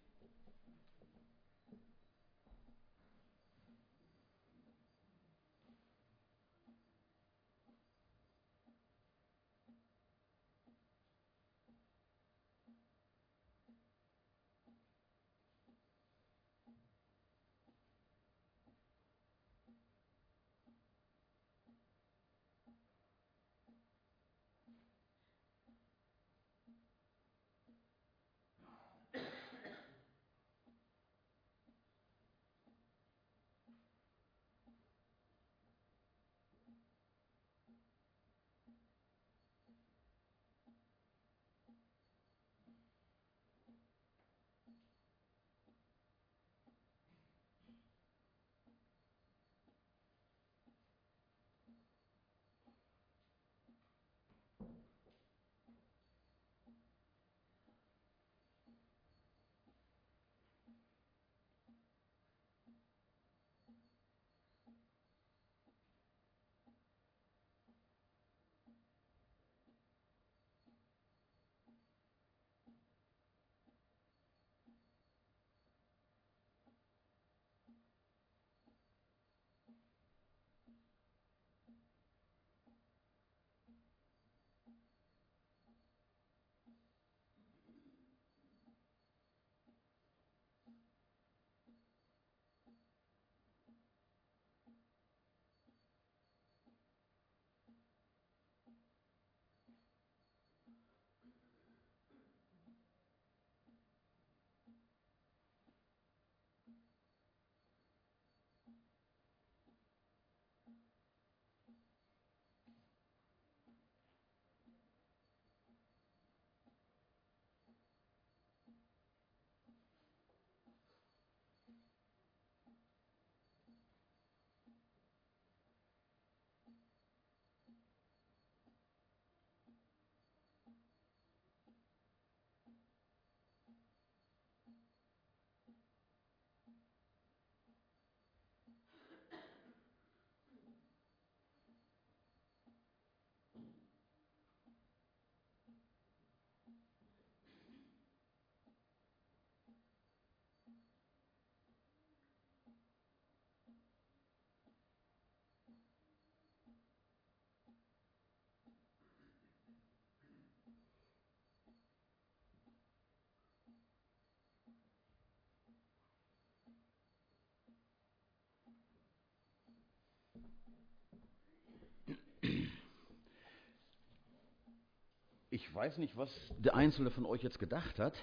Ich 175.51 175.75
weiß 175.75 175.99
nicht, 175.99 176.17
was 176.17 176.31
der 176.59 176.75
Einzelne 176.75 177.11
von 177.11 177.27
euch 177.27 177.43
jetzt 177.43 177.59
gedacht 177.59 177.99
hat 177.99 178.15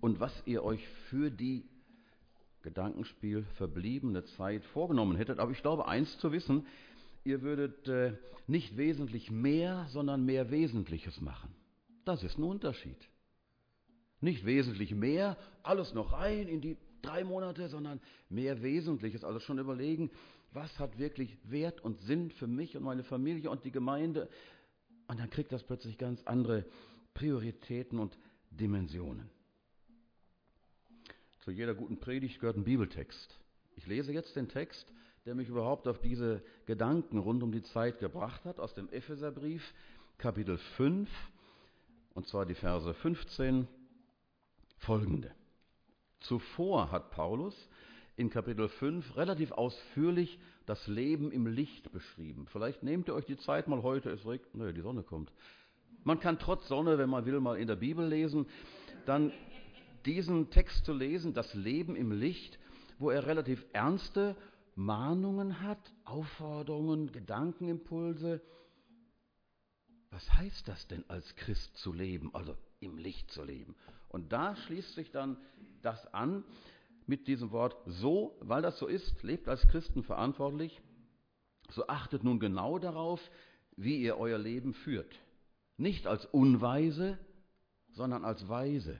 und 0.00 0.20
was 0.20 0.32
ihr 0.46 0.64
euch 0.64 0.86
für 1.10 1.30
die 1.30 1.64
Gedankenspiel 2.62 3.44
verbliebene 3.56 4.24
Zeit 4.24 4.64
vorgenommen 4.66 5.16
hättet, 5.16 5.38
aber 5.38 5.50
ich 5.52 5.62
glaube, 5.62 5.86
eins 5.86 6.18
zu 6.18 6.32
wissen, 6.32 6.66
ihr 7.24 7.42
würdet 7.42 7.88
äh, 7.88 8.14
nicht 8.46 8.76
wesentlich 8.76 9.30
mehr, 9.30 9.86
sondern 9.90 10.24
mehr 10.24 10.50
Wesentliches 10.50 11.20
machen. 11.20 11.54
Das 12.04 12.22
ist 12.22 12.38
ein 12.38 12.44
Unterschied. 12.44 13.08
Nicht 14.20 14.44
wesentlich 14.44 14.94
mehr, 14.94 15.36
alles 15.62 15.94
noch 15.94 16.12
rein 16.12 16.48
in 16.48 16.60
die 16.60 16.76
drei 17.02 17.24
Monate, 17.24 17.68
sondern 17.68 18.00
mehr 18.28 18.62
Wesentliches. 18.62 19.24
Also 19.24 19.40
schon 19.40 19.58
überlegen, 19.58 20.10
was 20.52 20.78
hat 20.78 20.98
wirklich 20.98 21.38
Wert 21.44 21.80
und 21.82 22.00
Sinn 22.00 22.30
für 22.30 22.46
mich 22.46 22.76
und 22.76 22.82
meine 22.82 23.04
Familie 23.04 23.50
und 23.50 23.64
die 23.64 23.72
Gemeinde. 23.72 24.28
Und 25.08 25.18
dann 25.18 25.30
kriegt 25.30 25.52
das 25.52 25.62
plötzlich 25.62 25.98
ganz 25.98 26.22
andere 26.24 26.64
Prioritäten 27.14 27.98
und 27.98 28.18
Dimensionen. 28.50 29.30
Zu 31.40 31.50
jeder 31.50 31.74
guten 31.74 31.98
Predigt 31.98 32.40
gehört 32.40 32.56
ein 32.56 32.64
Bibeltext. 32.64 33.38
Ich 33.76 33.86
lese 33.86 34.12
jetzt 34.12 34.36
den 34.36 34.48
Text, 34.48 34.92
der 35.24 35.34
mich 35.34 35.48
überhaupt 35.48 35.88
auf 35.88 36.00
diese 36.00 36.42
Gedanken 36.66 37.18
rund 37.18 37.42
um 37.42 37.52
die 37.52 37.62
Zeit 37.62 37.98
gebracht 37.98 38.44
hat, 38.44 38.60
aus 38.60 38.74
dem 38.74 38.88
Epheserbrief, 38.90 39.74
Kapitel 40.18 40.58
5, 40.58 41.10
und 42.14 42.28
zwar 42.28 42.46
die 42.46 42.54
Verse 42.54 42.92
15 42.92 43.66
folgende. 44.78 45.34
Zuvor 46.20 46.90
hat 46.90 47.10
Paulus 47.10 47.68
in 48.16 48.30
Kapitel 48.30 48.68
5 48.68 49.16
relativ 49.16 49.52
ausführlich 49.52 50.38
das 50.66 50.86
Leben 50.86 51.32
im 51.32 51.46
Licht 51.46 51.92
beschrieben. 51.92 52.46
Vielleicht 52.46 52.82
nehmt 52.82 53.08
ihr 53.08 53.14
euch 53.14 53.24
die 53.24 53.38
Zeit 53.38 53.68
mal 53.68 53.82
heute, 53.82 54.10
es 54.10 54.26
regnet, 54.26 54.54
naja, 54.54 54.72
die 54.72 54.82
Sonne 54.82 55.02
kommt. 55.02 55.32
Man 56.04 56.20
kann 56.20 56.38
trotz 56.38 56.68
Sonne, 56.68 56.98
wenn 56.98 57.08
man 57.08 57.24
will, 57.26 57.40
mal 57.40 57.58
in 57.58 57.68
der 57.68 57.76
Bibel 57.76 58.06
lesen. 58.06 58.46
Dann 59.06 59.32
diesen 60.04 60.50
Text 60.50 60.84
zu 60.84 60.92
lesen, 60.92 61.32
das 61.32 61.54
Leben 61.54 61.96
im 61.96 62.12
Licht, 62.12 62.58
wo 62.98 63.10
er 63.10 63.26
relativ 63.26 63.64
ernste 63.72 64.36
Mahnungen 64.74 65.60
hat, 65.60 65.92
Aufforderungen, 66.04 67.12
Gedankenimpulse. 67.12 68.40
Was 70.10 70.32
heißt 70.34 70.68
das 70.68 70.86
denn 70.88 71.04
als 71.08 71.34
Christ 71.36 71.76
zu 71.76 71.92
leben, 71.92 72.34
also 72.34 72.56
im 72.80 72.98
Licht 72.98 73.30
zu 73.30 73.44
leben? 73.44 73.74
Und 74.08 74.32
da 74.32 74.56
schließt 74.56 74.94
sich 74.94 75.10
dann 75.10 75.38
das 75.82 76.12
an 76.12 76.44
mit 77.06 77.26
diesem 77.26 77.50
Wort 77.50 77.76
so, 77.86 78.36
weil 78.40 78.62
das 78.62 78.78
so 78.78 78.86
ist, 78.86 79.22
lebt 79.22 79.48
als 79.48 79.66
Christen 79.68 80.02
verantwortlich, 80.02 80.80
so 81.70 81.86
achtet 81.86 82.24
nun 82.24 82.40
genau 82.40 82.78
darauf, 82.78 83.20
wie 83.76 84.02
ihr 84.02 84.18
euer 84.18 84.38
Leben 84.38 84.74
führt. 84.74 85.14
Nicht 85.76 86.06
als 86.06 86.26
Unweise, 86.26 87.18
sondern 87.90 88.24
als 88.24 88.48
Weise 88.48 88.98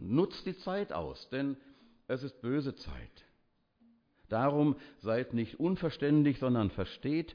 nutzt 0.00 0.44
die 0.46 0.56
Zeit 0.58 0.92
aus, 0.92 1.28
denn 1.30 1.56
es 2.06 2.22
ist 2.22 2.40
böse 2.40 2.74
Zeit. 2.74 3.24
Darum 4.28 4.76
seid 5.00 5.34
nicht 5.34 5.60
unverständig, 5.60 6.38
sondern 6.38 6.70
versteht, 6.70 7.34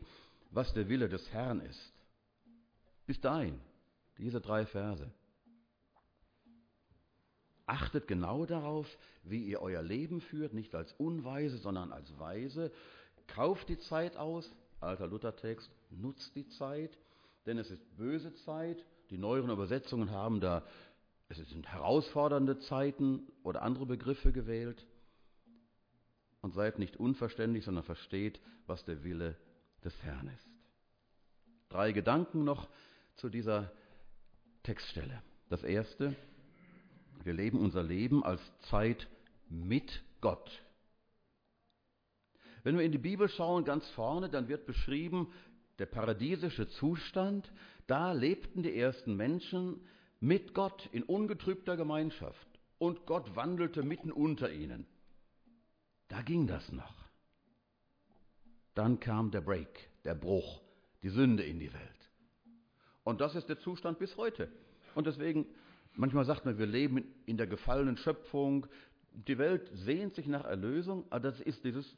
was 0.52 0.74
der 0.74 0.90
Wille 0.90 1.10
des 1.10 1.32
Herrn 1.32 1.62
ist. 1.62 1.94
Bis 3.06 3.20
dahin, 3.22 3.60
diese 4.18 4.42
drei 4.42 4.66
Verse. 4.66 5.10
Achtet 7.70 8.08
genau 8.08 8.46
darauf, 8.46 8.88
wie 9.24 9.44
ihr 9.44 9.62
euer 9.62 9.84
Leben 9.84 10.22
führt, 10.22 10.54
nicht 10.54 10.74
als 10.74 10.92
Unweise, 10.94 11.58
sondern 11.58 11.92
als 11.92 12.18
Weise. 12.18 12.72
Kauft 13.28 13.70
die 13.70 13.78
Zeit 13.78 14.18
aus, 14.18 14.52
alter 14.80 15.06
Luthertext, 15.06 15.70
nutzt 15.92 16.36
die 16.36 16.48
Zeit, 16.48 16.98
denn 17.46 17.60
es 17.60 17.70
ist 17.70 17.96
böse 17.96 18.34
Zeit. 18.46 18.84
Die 19.12 19.18
neueren 19.18 19.52
Übersetzungen 19.52 20.10
haben 20.12 20.40
da 20.40 20.64
es 21.30 21.38
sind 21.50 21.72
herausfordernde 21.72 22.58
Zeiten 22.58 23.28
oder 23.44 23.62
andere 23.62 23.86
Begriffe 23.86 24.32
gewählt. 24.32 24.86
Und 26.42 26.56
seid 26.56 26.80
nicht 26.80 26.98
unverständlich, 26.98 27.66
sondern 27.66 27.84
versteht, 27.84 28.42
was 28.66 28.84
der 28.86 29.04
Wille 29.04 29.36
des 29.84 29.94
Herrn 30.02 30.28
ist. 30.30 30.50
Drei 31.70 31.92
Gedanken 31.92 32.44
noch 32.46 32.68
zu 33.16 33.30
dieser 33.30 33.72
Textstelle. 34.64 35.22
Das 35.50 35.64
erste, 35.64 36.16
wir 37.24 37.34
leben 37.34 37.60
unser 37.60 37.84
Leben 37.84 38.24
als 38.24 38.42
Zeit 38.70 39.08
mit 39.50 40.04
Gott. 40.22 40.50
Wenn 42.64 42.78
wir 42.78 42.86
in 42.86 42.92
die 42.92 42.98
Bibel 42.98 43.30
schauen, 43.30 43.64
ganz 43.64 43.88
vorne, 43.92 44.30
dann 44.30 44.48
wird 44.48 44.66
beschrieben 44.66 45.32
der 45.80 45.86
paradiesische 45.86 46.68
Zustand. 46.70 47.52
Da 47.88 48.12
lebten 48.12 48.64
die 48.64 48.76
ersten 48.76 49.16
Menschen 49.16 49.82
mit 50.20 50.54
Gott 50.54 50.88
in 50.92 51.04
ungetrübter 51.04 51.78
Gemeinschaft 51.78 52.48
und 52.78 53.06
Gott 53.06 53.36
wandelte 53.36 53.84
mitten 53.84 54.12
unter 54.12 54.52
ihnen. 54.52 54.86
Da 56.10 56.22
ging 56.22 56.48
das 56.48 56.72
noch. 56.72 56.96
Dann 58.74 59.00
kam 59.00 59.32
der 59.32 59.42
Break, 59.42 59.90
der 60.04 60.16
Bruch, 60.16 60.62
die 61.04 61.10
Sünde 61.10 61.44
in 61.44 61.60
die 61.60 61.74
Welt. 61.74 62.12
Und 63.04 63.22
das 63.22 63.36
ist 63.36 63.48
der 63.48 63.60
Zustand 63.60 64.00
bis 64.00 64.16
heute. 64.18 64.52
Und 64.96 65.08
deswegen, 65.08 65.46
manchmal 65.96 66.26
sagt 66.26 66.46
man, 66.46 66.58
wir 66.58 66.66
leben 66.66 67.04
in 67.26 67.38
der 67.38 67.48
gefallenen 67.48 67.98
Schöpfung. 67.98 68.68
Die 69.12 69.38
Welt 69.38 69.70
sehnt 69.74 70.16
sich 70.16 70.28
nach 70.28 70.46
Erlösung, 70.46 71.06
aber 71.10 71.32
das 71.32 71.40
ist 71.42 71.64
dieses, 71.64 71.96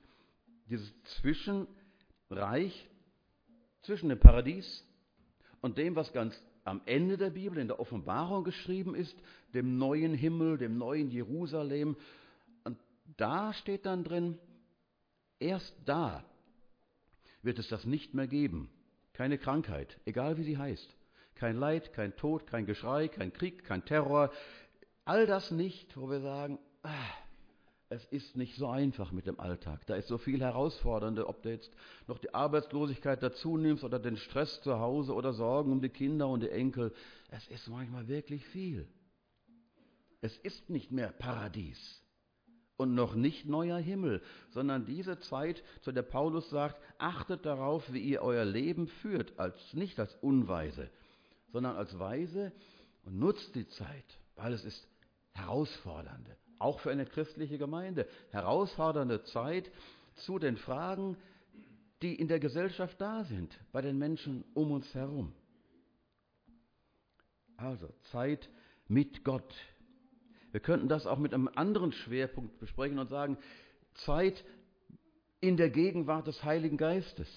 dieses 0.70 0.92
Zwischenreich 1.04 2.90
zwischen 3.82 4.10
dem 4.10 4.20
Paradies 4.20 4.86
und 5.62 5.78
dem, 5.78 5.96
was 5.96 6.12
ganz 6.14 6.40
am 6.64 6.82
Ende 6.86 7.18
der 7.18 7.32
Bibel, 7.32 7.58
in 7.58 7.68
der 7.68 7.80
Offenbarung 7.80 8.44
geschrieben 8.44 8.96
ist, 8.96 9.16
dem 9.54 9.78
neuen 9.78 10.14
Himmel, 10.14 10.58
dem 10.58 10.78
neuen 10.78 11.10
Jerusalem. 11.10 11.96
Und 12.64 12.78
da 13.18 13.54
steht 13.54 13.86
dann 13.86 14.04
drin, 14.04 14.38
erst 15.40 15.76
da 15.86 16.24
wird 17.42 17.60
es 17.60 17.68
das 17.70 17.86
nicht 17.86 18.14
mehr 18.14 18.28
geben. 18.28 18.70
Keine 19.14 19.38
Krankheit, 19.38 20.00
egal 20.06 20.38
wie 20.38 20.44
sie 20.44 20.58
heißt. 20.58 20.96
Kein 21.42 21.58
Leid, 21.58 21.92
kein 21.94 22.16
Tod, 22.16 22.46
kein 22.46 22.68
Geschrei, 22.68 23.08
kein 23.08 23.34
Krieg, 23.34 23.64
kein 23.64 23.84
Terror. 23.84 24.30
All 25.06 25.26
das 25.26 25.50
nicht, 25.50 25.98
wo 25.98 26.08
wir 26.08 26.22
sagen, 26.22 26.60
ah, 26.84 26.92
es 27.90 28.06
ist 28.06 28.38
nicht 28.38 28.56
so 28.58 28.68
einfach 28.68 29.12
mit 29.12 29.26
dem 29.26 29.40
Alltag. 29.40 29.84
Da 29.88 29.96
ist 29.96 30.08
so 30.08 30.20
viel 30.20 30.42
Herausfordernde, 30.42 31.28
ob 31.28 31.42
du 31.42 31.50
jetzt 31.50 31.74
noch 32.06 32.20
die 32.20 32.32
Arbeitslosigkeit 32.32 33.24
dazu 33.24 33.58
nimmst 33.58 33.84
oder 33.84 33.98
den 33.98 34.18
Stress 34.18 34.62
zu 34.62 34.80
Hause 34.80 35.16
oder 35.16 35.34
Sorgen 35.34 35.72
um 35.72 35.82
die 35.82 35.90
Kinder 35.90 36.28
und 36.28 36.44
die 36.44 36.52
Enkel. 36.52 36.94
Es 37.32 37.48
ist 37.48 37.68
manchmal 37.70 38.08
wirklich 38.08 38.46
viel. 38.46 38.88
Es 40.22 40.38
ist 40.38 40.70
nicht 40.70 40.92
mehr 40.92 41.10
Paradies 41.10 42.04
und 42.78 42.94
noch 42.94 43.16
nicht 43.16 43.48
neuer 43.48 43.80
Himmel, 43.80 44.22
sondern 44.52 44.86
diese 44.86 45.20
Zeit, 45.20 45.64
zu 45.82 45.92
der 45.92 46.04
Paulus 46.04 46.52
sagt, 46.52 46.80
achtet 47.00 47.48
darauf, 47.48 47.92
wie 47.92 48.02
ihr 48.02 48.22
euer 48.22 48.46
Leben 48.46 48.88
führt, 48.88 49.40
als 49.40 49.74
nicht 49.74 50.00
als 50.00 50.14
Unweise, 50.22 50.92
sondern 51.52 51.76
als 51.76 51.98
Weise 51.98 52.52
und 53.04 53.20
nutzt 53.20 53.56
die 53.56 53.68
Zeit, 53.68 54.20
weil 54.36 54.54
es 54.54 54.64
ist 54.64 54.88
herausfordernde, 55.34 56.36
auch 56.60 56.80
für 56.80 56.92
eine 56.92 57.06
christliche 57.06 57.58
Gemeinde, 57.58 58.08
herausfordernde 58.32 59.24
Zeit 59.26 59.72
zu 60.16 60.40
den 60.40 60.58
Fragen, 60.58 61.18
die 62.02 62.16
in 62.16 62.28
der 62.28 62.40
Gesellschaft 62.40 63.00
da 63.00 63.24
sind, 63.26 63.58
bei 63.72 63.82
den 63.82 63.98
Menschen 63.98 64.44
um 64.54 64.72
uns 64.72 64.94
herum. 64.94 65.34
Also 67.58 67.94
Zeit 68.12 68.50
mit 68.88 69.24
Gott. 69.24 69.54
Wir 70.52 70.60
könnten 70.60 70.90
das 70.90 71.06
auch 71.06 71.20
mit 71.20 71.34
einem 71.34 71.48
anderen 71.48 71.92
Schwerpunkt 71.92 72.60
besprechen 72.60 73.00
und 73.00 73.10
sagen, 73.10 73.38
Zeit 73.94 74.44
in 75.40 75.58
der 75.58 75.70
Gegenwart 75.70 76.28
des 76.28 76.44
Heiligen 76.44 76.78
Geistes. 76.78 77.28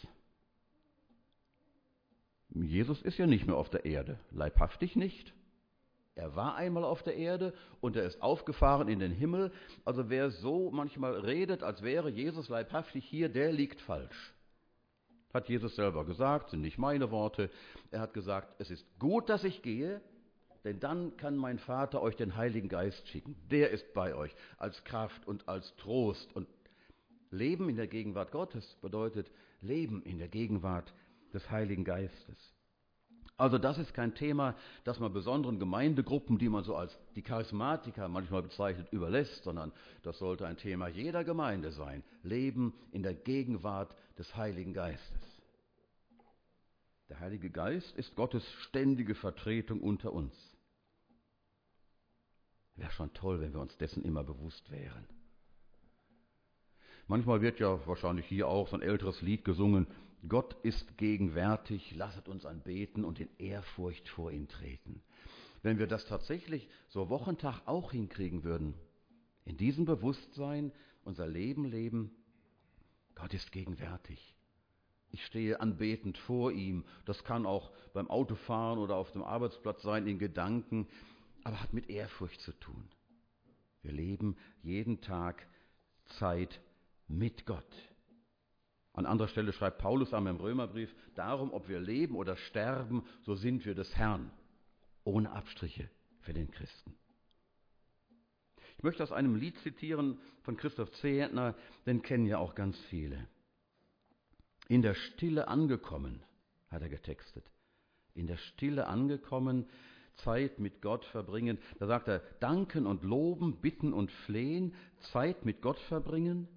Jesus 2.54 3.02
ist 3.02 3.18
ja 3.18 3.26
nicht 3.26 3.46
mehr 3.46 3.56
auf 3.56 3.70
der 3.70 3.84
Erde, 3.84 4.18
leibhaftig 4.30 4.94
nicht. 4.94 5.34
Er 6.14 6.36
war 6.36 6.54
einmal 6.54 6.84
auf 6.84 7.02
der 7.02 7.16
Erde 7.16 7.52
und 7.80 7.96
er 7.96 8.04
ist 8.04 8.22
aufgefahren 8.22 8.88
in 8.88 9.00
den 9.00 9.10
Himmel. 9.10 9.50
Also 9.84 10.08
wer 10.08 10.30
so 10.30 10.70
manchmal 10.70 11.18
redet, 11.18 11.64
als 11.64 11.82
wäre 11.82 12.08
Jesus 12.08 12.48
leibhaftig 12.48 13.04
hier, 13.04 13.28
der 13.28 13.52
liegt 13.52 13.80
falsch. 13.80 14.32
Hat 15.32 15.48
Jesus 15.48 15.74
selber 15.74 16.04
gesagt, 16.04 16.50
sind 16.50 16.60
nicht 16.60 16.78
meine 16.78 17.10
Worte. 17.10 17.50
Er 17.90 18.00
hat 18.00 18.14
gesagt, 18.14 18.54
es 18.60 18.70
ist 18.70 18.86
gut, 19.00 19.28
dass 19.28 19.42
ich 19.42 19.62
gehe, 19.62 20.00
denn 20.62 20.78
dann 20.78 21.16
kann 21.16 21.36
mein 21.36 21.58
Vater 21.58 22.00
euch 22.00 22.14
den 22.14 22.36
Heiligen 22.36 22.68
Geist 22.68 23.08
schicken. 23.08 23.34
Der 23.50 23.70
ist 23.70 23.92
bei 23.92 24.14
euch 24.14 24.34
als 24.56 24.84
Kraft 24.84 25.26
und 25.26 25.48
als 25.48 25.74
Trost. 25.76 26.34
Und 26.36 26.46
Leben 27.30 27.68
in 27.68 27.74
der 27.74 27.88
Gegenwart 27.88 28.30
Gottes 28.30 28.76
bedeutet 28.80 29.32
Leben 29.60 30.02
in 30.04 30.18
der 30.18 30.28
Gegenwart 30.28 30.94
des 31.34 31.50
Heiligen 31.50 31.84
Geistes. 31.84 32.54
Also 33.36 33.58
das 33.58 33.78
ist 33.78 33.92
kein 33.94 34.14
Thema, 34.14 34.54
das 34.84 35.00
man 35.00 35.12
besonderen 35.12 35.58
Gemeindegruppen, 35.58 36.38
die 36.38 36.48
man 36.48 36.62
so 36.62 36.76
als 36.76 36.96
die 37.16 37.22
Charismatiker 37.22 38.08
manchmal 38.08 38.42
bezeichnet, 38.42 38.92
überlässt, 38.92 39.42
sondern 39.42 39.72
das 40.02 40.18
sollte 40.18 40.46
ein 40.46 40.56
Thema 40.56 40.86
jeder 40.86 41.24
Gemeinde 41.24 41.72
sein. 41.72 42.04
Leben 42.22 42.72
in 42.92 43.02
der 43.02 43.14
Gegenwart 43.14 43.96
des 44.16 44.36
Heiligen 44.36 44.72
Geistes. 44.72 45.42
Der 47.08 47.18
Heilige 47.18 47.50
Geist 47.50 47.94
ist 47.96 48.14
Gottes 48.14 48.48
ständige 48.68 49.16
Vertretung 49.16 49.80
unter 49.80 50.12
uns. 50.12 50.32
Wäre 52.76 52.90
schon 52.92 53.12
toll, 53.14 53.40
wenn 53.40 53.52
wir 53.52 53.60
uns 53.60 53.76
dessen 53.76 54.04
immer 54.04 54.22
bewusst 54.22 54.70
wären. 54.70 55.06
Manchmal 57.06 57.42
wird 57.42 57.60
ja 57.60 57.86
wahrscheinlich 57.86 58.26
hier 58.26 58.48
auch 58.48 58.68
so 58.68 58.76
ein 58.76 58.82
älteres 58.82 59.20
Lied 59.20 59.44
gesungen, 59.44 59.86
Gott 60.28 60.56
ist 60.62 60.96
gegenwärtig, 60.96 61.94
lasset 61.94 62.28
uns 62.28 62.46
anbeten 62.46 63.04
und 63.04 63.20
in 63.20 63.28
Ehrfurcht 63.38 64.08
vor 64.08 64.32
ihn 64.32 64.48
treten. 64.48 65.02
Wenn 65.62 65.78
wir 65.78 65.86
das 65.86 66.06
tatsächlich 66.06 66.68
so 66.88 67.08
Wochentag 67.08 67.62
auch 67.66 67.92
hinkriegen 67.92 68.44
würden, 68.44 68.74
in 69.44 69.56
diesem 69.56 69.84
Bewusstsein 69.84 70.72
unser 71.04 71.26
Leben 71.26 71.64
leben, 71.64 72.10
Gott 73.14 73.34
ist 73.34 73.52
gegenwärtig. 73.52 74.34
Ich 75.10 75.24
stehe 75.26 75.60
anbetend 75.60 76.18
vor 76.18 76.50
ihm. 76.50 76.84
Das 77.04 77.22
kann 77.22 77.46
auch 77.46 77.70
beim 77.92 78.10
Autofahren 78.10 78.78
oder 78.78 78.96
auf 78.96 79.12
dem 79.12 79.22
Arbeitsplatz 79.22 79.82
sein, 79.82 80.06
in 80.06 80.18
Gedanken, 80.18 80.88
aber 81.44 81.60
hat 81.62 81.72
mit 81.72 81.88
Ehrfurcht 81.88 82.40
zu 82.40 82.52
tun. 82.52 82.88
Wir 83.82 83.92
leben 83.92 84.36
jeden 84.62 85.02
Tag 85.02 85.46
Zeit 86.18 86.60
mit 87.06 87.46
Gott. 87.46 87.93
An 88.94 89.06
anderer 89.06 89.28
Stelle 89.28 89.52
schreibt 89.52 89.78
Paulus 89.78 90.14
am 90.14 90.28
Römerbrief, 90.28 90.94
darum, 91.16 91.52
ob 91.52 91.68
wir 91.68 91.80
leben 91.80 92.14
oder 92.14 92.36
sterben, 92.36 93.04
so 93.22 93.34
sind 93.34 93.66
wir 93.66 93.74
des 93.74 93.94
Herrn. 93.96 94.30
Ohne 95.02 95.32
Abstriche 95.32 95.90
für 96.20 96.32
den 96.32 96.50
Christen. 96.50 96.94
Ich 98.78 98.84
möchte 98.84 99.02
aus 99.02 99.12
einem 99.12 99.34
Lied 99.34 99.58
zitieren 99.58 100.18
von 100.42 100.56
Christoph 100.56 100.92
Zehentner, 100.92 101.56
den 101.86 102.02
kennen 102.02 102.26
ja 102.26 102.38
auch 102.38 102.54
ganz 102.54 102.78
viele. 102.88 103.26
In 104.68 104.80
der 104.80 104.94
Stille 104.94 105.48
angekommen, 105.48 106.22
hat 106.70 106.82
er 106.82 106.88
getextet. 106.88 107.44
In 108.14 108.28
der 108.28 108.36
Stille 108.36 108.86
angekommen, 108.86 109.66
Zeit 110.18 110.60
mit 110.60 110.80
Gott 110.80 111.04
verbringen. 111.06 111.58
Da 111.80 111.88
sagt 111.88 112.06
er, 112.06 112.20
danken 112.38 112.86
und 112.86 113.02
loben, 113.02 113.60
bitten 113.60 113.92
und 113.92 114.12
flehen, 114.12 114.74
Zeit 115.12 115.44
mit 115.44 115.62
Gott 115.62 115.78
verbringen, 115.80 116.48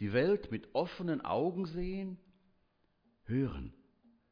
die 0.00 0.12
Welt 0.12 0.50
mit 0.50 0.74
offenen 0.74 1.20
Augen 1.20 1.66
sehen, 1.66 2.18
hören, 3.24 3.74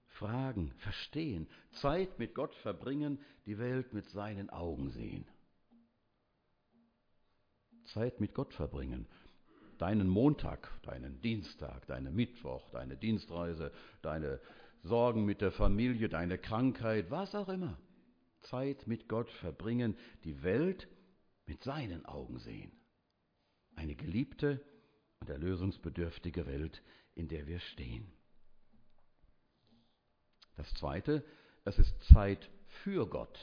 fragen, 0.06 0.72
verstehen, 0.78 1.48
Zeit 1.70 2.18
mit 2.18 2.34
Gott 2.34 2.54
verbringen, 2.54 3.18
die 3.44 3.58
Welt 3.58 3.92
mit 3.92 4.08
seinen 4.08 4.50
Augen 4.50 4.90
sehen. 4.90 5.26
Zeit 7.84 8.20
mit 8.20 8.34
Gott 8.34 8.52
verbringen. 8.54 9.06
Deinen 9.78 10.08
Montag, 10.08 10.70
deinen 10.82 11.20
Dienstag, 11.20 11.86
deinen 11.86 12.14
Mittwoch, 12.14 12.70
deine 12.70 12.96
Dienstreise, 12.96 13.72
deine 14.02 14.40
Sorgen 14.82 15.24
mit 15.24 15.40
der 15.40 15.52
Familie, 15.52 16.08
deine 16.08 16.38
Krankheit, 16.38 17.10
was 17.10 17.34
auch 17.34 17.48
immer. 17.48 17.78
Zeit 18.40 18.86
mit 18.86 19.08
Gott 19.08 19.30
verbringen, 19.30 19.96
die 20.24 20.42
Welt 20.42 20.88
mit 21.46 21.62
seinen 21.62 22.06
Augen 22.06 22.38
sehen. 22.38 22.72
Eine 23.74 23.94
geliebte, 23.94 24.64
und 25.26 25.32
erlösungsbedürftige 25.32 26.46
Welt, 26.46 26.82
in 27.14 27.28
der 27.28 27.46
wir 27.46 27.58
stehen. 27.58 28.06
Das 30.56 30.72
Zweite, 30.74 31.24
es 31.64 31.78
ist 31.78 32.04
Zeit 32.12 32.48
für 32.84 33.08
Gott. 33.08 33.38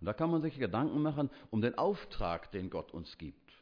Und 0.00 0.06
da 0.06 0.12
kann 0.12 0.30
man 0.30 0.42
sich 0.42 0.58
Gedanken 0.58 1.02
machen 1.02 1.28
um 1.50 1.60
den 1.60 1.76
Auftrag, 1.76 2.52
den 2.52 2.70
Gott 2.70 2.92
uns 2.92 3.18
gibt. 3.18 3.52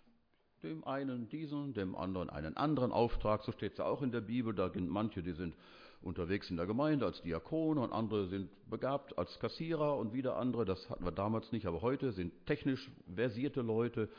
Dem 0.63 0.85
einen 0.85 1.29
diesen, 1.31 1.73
dem 1.73 1.97
anderen 1.97 2.29
einen 2.29 2.57
anderen 2.57 2.93
Auftrag, 2.93 3.43
so 3.43 3.53
steht 3.53 3.73
es 3.73 3.79
ja 3.79 3.87
auch 3.87 4.03
in 4.03 4.13
der 4.13 4.21
Bibel. 4.21 4.55
Da 4.55 4.69
sind 4.71 4.89
manche, 4.89 5.23
die 5.23 5.33
sind 5.33 5.57
unterwegs 6.03 6.51
in 6.51 6.57
der 6.57 6.67
Gemeinde 6.67 7.07
als 7.07 7.23
Diakone 7.23 7.81
und 7.81 7.93
andere 7.93 8.29
sind 8.29 8.51
begabt 8.69 9.17
als 9.19 9.39
Kassierer 9.39 9.97
und 9.97 10.13
wieder 10.13 10.37
andere, 10.37 10.67
das 10.67 10.89
hatten 10.91 11.05
wir 11.05 11.13
damals 11.13 11.53
nicht, 11.53 11.67
aber 11.67 11.81
heute 11.83 12.13
sind 12.13 12.33
technisch 12.47 12.91
versierte 13.15 13.63
Leute 13.63 14.11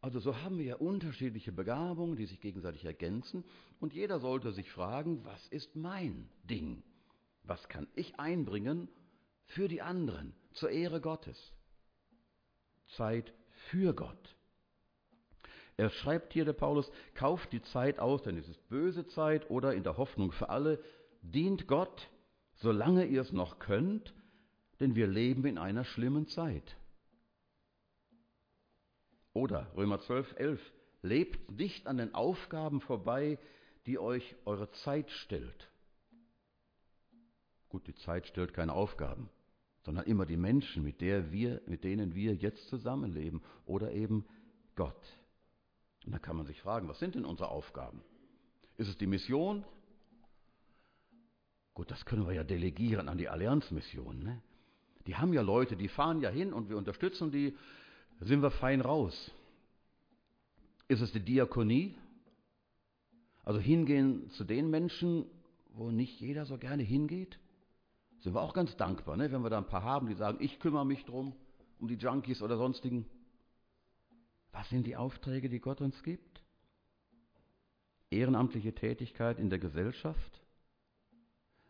also 0.00 0.20
so 0.20 0.36
haben 0.42 0.58
wir 0.58 0.64
ja 0.64 0.76
unterschiedliche 0.76 1.52
Begabungen, 1.52 2.16
die 2.16 2.26
sich 2.26 2.40
gegenseitig 2.40 2.84
ergänzen 2.84 3.44
und 3.80 3.92
jeder 3.92 4.20
sollte 4.20 4.52
sich 4.52 4.70
fragen, 4.70 5.24
was 5.24 5.48
ist 5.48 5.74
mein 5.74 6.28
Ding? 6.44 6.82
Was 7.42 7.68
kann 7.68 7.88
ich 7.94 8.18
einbringen 8.18 8.88
für 9.46 9.68
die 9.68 9.82
anderen, 9.82 10.34
zur 10.52 10.70
Ehre 10.70 11.00
Gottes? 11.00 11.52
Zeit 12.96 13.32
für 13.70 13.94
Gott. 13.94 14.36
Er 15.76 15.90
schreibt 15.90 16.32
hier, 16.32 16.44
der 16.44 16.54
Paulus, 16.54 16.90
kauft 17.14 17.52
die 17.52 17.62
Zeit 17.62 17.98
aus, 17.98 18.22
denn 18.22 18.38
es 18.38 18.48
ist 18.48 18.68
böse 18.68 19.06
Zeit 19.08 19.50
oder 19.50 19.74
in 19.74 19.82
der 19.82 19.98
Hoffnung 19.98 20.32
für 20.32 20.48
alle, 20.48 20.82
dient 21.20 21.66
Gott, 21.66 22.08
solange 22.54 23.04
ihr 23.04 23.20
es 23.20 23.32
noch 23.32 23.58
könnt, 23.58 24.14
denn 24.80 24.94
wir 24.94 25.06
leben 25.06 25.44
in 25.44 25.58
einer 25.58 25.84
schlimmen 25.84 26.28
Zeit. 26.28 26.76
Oder 29.36 29.70
Römer 29.76 30.00
12, 30.00 30.34
11, 30.38 30.72
lebt 31.02 31.50
nicht 31.50 31.86
an 31.86 31.98
den 31.98 32.14
Aufgaben 32.14 32.80
vorbei, 32.80 33.38
die 33.84 33.98
euch 33.98 34.34
eure 34.46 34.70
Zeit 34.70 35.10
stellt. 35.10 35.70
Gut, 37.68 37.86
die 37.86 37.94
Zeit 37.96 38.26
stellt 38.26 38.54
keine 38.54 38.72
Aufgaben, 38.72 39.28
sondern 39.82 40.06
immer 40.06 40.24
die 40.24 40.38
Menschen, 40.38 40.82
mit, 40.82 41.02
der 41.02 41.32
wir, 41.32 41.60
mit 41.66 41.84
denen 41.84 42.14
wir 42.14 42.34
jetzt 42.34 42.66
zusammenleben 42.68 43.42
oder 43.66 43.92
eben 43.92 44.24
Gott. 44.74 45.04
Und 46.06 46.12
da 46.12 46.18
kann 46.18 46.36
man 46.36 46.46
sich 46.46 46.62
fragen, 46.62 46.88
was 46.88 46.98
sind 46.98 47.14
denn 47.14 47.26
unsere 47.26 47.50
Aufgaben? 47.50 48.02
Ist 48.78 48.88
es 48.88 48.96
die 48.96 49.06
Mission? 49.06 49.66
Gut, 51.74 51.90
das 51.90 52.06
können 52.06 52.26
wir 52.26 52.32
ja 52.32 52.42
delegieren 52.42 53.10
an 53.10 53.18
die 53.18 53.28
Allianzmission. 53.28 54.18
Ne? 54.18 54.40
Die 55.06 55.16
haben 55.16 55.34
ja 55.34 55.42
Leute, 55.42 55.76
die 55.76 55.88
fahren 55.88 56.22
ja 56.22 56.30
hin 56.30 56.54
und 56.54 56.70
wir 56.70 56.78
unterstützen 56.78 57.30
die 57.30 57.54
sind 58.20 58.42
wir 58.42 58.50
fein 58.50 58.80
raus. 58.80 59.30
Ist 60.88 61.00
es 61.00 61.12
die 61.12 61.20
Diakonie? 61.20 61.94
Also 63.44 63.60
hingehen 63.60 64.30
zu 64.30 64.44
den 64.44 64.70
Menschen, 64.70 65.26
wo 65.74 65.90
nicht 65.90 66.20
jeder 66.20 66.46
so 66.46 66.58
gerne 66.58 66.82
hingeht? 66.82 67.38
Sind 68.20 68.34
wir 68.34 68.40
auch 68.40 68.54
ganz 68.54 68.76
dankbar, 68.76 69.16
ne? 69.16 69.30
wenn 69.30 69.42
wir 69.42 69.50
da 69.50 69.58
ein 69.58 69.66
paar 69.66 69.82
haben, 69.82 70.08
die 70.08 70.14
sagen, 70.14 70.38
ich 70.40 70.58
kümmere 70.58 70.86
mich 70.86 71.04
drum, 71.04 71.34
um 71.78 71.88
die 71.88 71.94
Junkies 71.94 72.42
oder 72.42 72.56
sonstigen. 72.56 73.06
Was 74.52 74.68
sind 74.70 74.86
die 74.86 74.96
Aufträge, 74.96 75.48
die 75.48 75.60
Gott 75.60 75.80
uns 75.80 76.02
gibt? 76.02 76.42
Ehrenamtliche 78.10 78.74
Tätigkeit 78.74 79.38
in 79.38 79.50
der 79.50 79.58
Gesellschaft? 79.58 80.40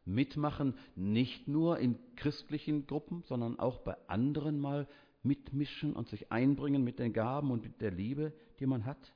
Mitmachen 0.05 0.79
nicht 0.95 1.49
nur 1.49 1.79
in 1.81 1.99
christlichen 2.15 2.87
Gruppen, 2.87 3.25
sondern 3.27 3.59
auch 3.59 3.81
bei 3.81 3.97
anderen 4.09 4.61
mal 4.61 4.87
mitmischen 5.23 5.95
und 5.95 6.09
sich 6.09 6.31
einbringen 6.31 6.85
mit 6.85 6.99
den 6.99 7.13
Gaben 7.13 7.51
und 7.51 7.63
mit 7.63 7.81
der 7.81 7.91
Liebe, 7.91 8.33
die 8.59 8.67
man 8.67 8.85
hat. 8.85 9.13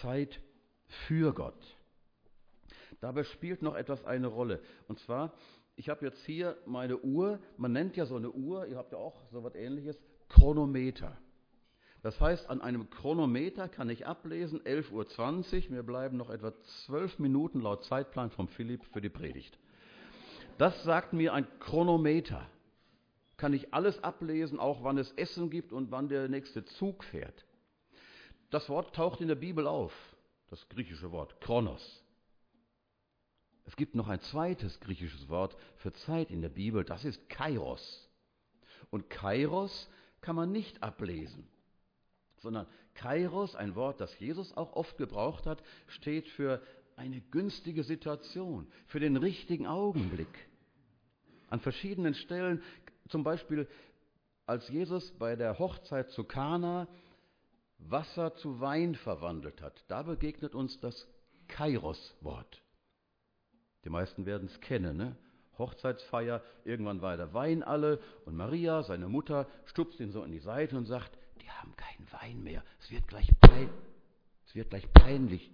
Zeit 0.00 0.40
für 0.86 1.34
Gott. 1.34 1.76
Dabei 3.00 3.24
spielt 3.24 3.62
noch 3.62 3.74
etwas 3.74 4.04
eine 4.04 4.26
Rolle. 4.26 4.60
Und 4.86 4.98
zwar, 5.00 5.32
ich 5.76 5.88
habe 5.88 6.04
jetzt 6.04 6.24
hier 6.24 6.56
meine 6.66 6.98
Uhr, 6.98 7.38
man 7.56 7.72
nennt 7.72 7.96
ja 7.96 8.06
so 8.06 8.16
eine 8.16 8.30
Uhr, 8.30 8.66
ihr 8.66 8.76
habt 8.76 8.92
ja 8.92 8.98
auch 8.98 9.22
so 9.30 9.38
etwas 9.38 9.54
ähnliches, 9.54 10.00
Chronometer. 10.28 11.16
Das 12.02 12.20
heißt, 12.20 12.48
an 12.48 12.60
einem 12.60 12.90
Chronometer 12.90 13.68
kann 13.68 13.90
ich 13.90 14.06
ablesen, 14.06 14.60
11.20 14.60 15.66
Uhr, 15.66 15.70
mir 15.70 15.82
bleiben 15.82 16.16
noch 16.16 16.30
etwa 16.30 16.52
zwölf 16.84 17.18
Minuten 17.18 17.60
laut 17.60 17.84
Zeitplan 17.84 18.30
vom 18.30 18.48
Philipp 18.48 18.84
für 18.92 19.00
die 19.00 19.08
Predigt. 19.08 19.58
Das 20.58 20.82
sagt 20.84 21.12
mir 21.12 21.34
ein 21.34 21.46
Chronometer 21.60 22.46
kann 23.38 23.54
ich 23.54 23.72
alles 23.72 24.02
ablesen, 24.04 24.58
auch 24.58 24.82
wann 24.82 24.98
es 24.98 25.12
Essen 25.12 25.48
gibt 25.48 25.72
und 25.72 25.90
wann 25.90 26.08
der 26.08 26.28
nächste 26.28 26.64
Zug 26.64 27.04
fährt. 27.04 27.46
Das 28.50 28.68
Wort 28.68 28.94
taucht 28.94 29.20
in 29.20 29.28
der 29.28 29.36
Bibel 29.36 29.66
auf, 29.66 29.92
das 30.50 30.68
griechische 30.68 31.10
Wort 31.12 31.40
Kronos. 31.40 32.04
Es 33.64 33.76
gibt 33.76 33.94
noch 33.94 34.08
ein 34.08 34.20
zweites 34.20 34.80
griechisches 34.80 35.28
Wort 35.28 35.56
für 35.76 35.92
Zeit 35.92 36.30
in 36.30 36.42
der 36.42 36.48
Bibel, 36.48 36.84
das 36.84 37.04
ist 37.04 37.28
Kairos. 37.28 38.08
Und 38.90 39.08
Kairos 39.08 39.88
kann 40.20 40.36
man 40.36 40.50
nicht 40.50 40.82
ablesen, 40.82 41.46
sondern 42.38 42.66
Kairos, 42.94 43.54
ein 43.54 43.76
Wort, 43.76 44.00
das 44.00 44.18
Jesus 44.18 44.56
auch 44.56 44.72
oft 44.72 44.98
gebraucht 44.98 45.46
hat, 45.46 45.62
steht 45.86 46.26
für 46.28 46.60
eine 46.96 47.20
günstige 47.20 47.84
Situation, 47.84 48.66
für 48.86 48.98
den 48.98 49.16
richtigen 49.16 49.66
Augenblick. 49.66 50.48
An 51.48 51.60
verschiedenen 51.60 52.14
Stellen 52.14 52.62
zum 53.08 53.24
Beispiel, 53.24 53.68
als 54.46 54.68
Jesus 54.68 55.10
bei 55.18 55.36
der 55.36 55.58
Hochzeit 55.58 56.10
zu 56.10 56.24
Kana 56.24 56.88
Wasser 57.78 58.34
zu 58.34 58.60
Wein 58.60 58.94
verwandelt 58.94 59.62
hat, 59.62 59.84
da 59.88 60.02
begegnet 60.02 60.54
uns 60.54 60.80
das 60.80 61.06
Kairos-Wort. 61.46 62.62
Die 63.84 63.90
meisten 63.90 64.26
werden 64.26 64.48
es 64.48 64.60
kennen. 64.60 64.96
Ne? 64.96 65.16
Hochzeitsfeier, 65.58 66.42
irgendwann 66.64 67.02
war 67.02 67.16
der 67.16 67.32
Wein 67.34 67.62
alle 67.62 68.00
und 68.24 68.36
Maria, 68.36 68.82
seine 68.82 69.08
Mutter, 69.08 69.46
stupst 69.66 70.00
ihn 70.00 70.10
so 70.10 70.22
in 70.24 70.32
die 70.32 70.38
Seite 70.40 70.76
und 70.76 70.86
sagt, 70.86 71.16
die 71.40 71.50
haben 71.50 71.74
keinen 71.76 72.10
Wein 72.12 72.42
mehr, 72.42 72.64
es 72.80 72.90
wird 72.90 73.06
gleich, 73.06 73.28
pein 73.40 73.70
es 74.46 74.54
wird 74.54 74.70
gleich 74.70 74.90
peinlich. 74.94 75.50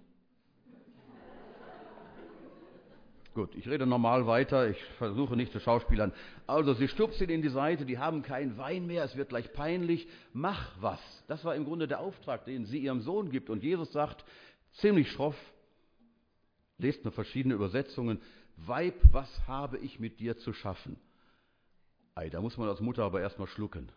Gut, 3.35 3.53
ich 3.53 3.67
rede 3.67 3.85
normal 3.85 4.27
weiter, 4.27 4.69
ich 4.69 4.81
versuche 4.97 5.35
nicht 5.35 5.51
zu 5.51 5.59
schauspielern. 5.59 6.13
Also, 6.47 6.73
sie 6.73 6.87
stupst 6.87 7.19
ihn 7.19 7.29
in 7.29 7.41
die 7.41 7.49
Seite, 7.49 7.85
die 7.85 7.99
haben 7.99 8.21
keinen 8.21 8.57
Wein 8.57 8.87
mehr, 8.87 9.03
es 9.03 9.17
wird 9.17 9.27
gleich 9.27 9.51
peinlich, 9.51 10.07
mach 10.31 10.71
was. 10.79 11.01
Das 11.27 11.43
war 11.43 11.53
im 11.53 11.65
Grunde 11.65 11.89
der 11.89 11.99
Auftrag, 11.99 12.45
den 12.45 12.65
sie 12.65 12.79
ihrem 12.79 13.01
Sohn 13.01 13.29
gibt. 13.29 13.49
Und 13.49 13.61
Jesus 13.61 13.91
sagt, 13.91 14.23
ziemlich 14.71 15.11
schroff, 15.11 15.35
lest 16.77 17.03
nur 17.03 17.11
verschiedene 17.11 17.55
Übersetzungen, 17.55 18.21
Weib, 18.55 18.95
was 19.11 19.29
habe 19.47 19.79
ich 19.79 19.99
mit 19.99 20.21
dir 20.21 20.37
zu 20.37 20.53
schaffen? 20.53 20.95
Ei, 22.15 22.29
da 22.29 22.39
muss 22.39 22.55
man 22.55 22.69
als 22.69 22.79
Mutter 22.79 23.03
aber 23.03 23.19
erstmal 23.19 23.49
schlucken. 23.49 23.91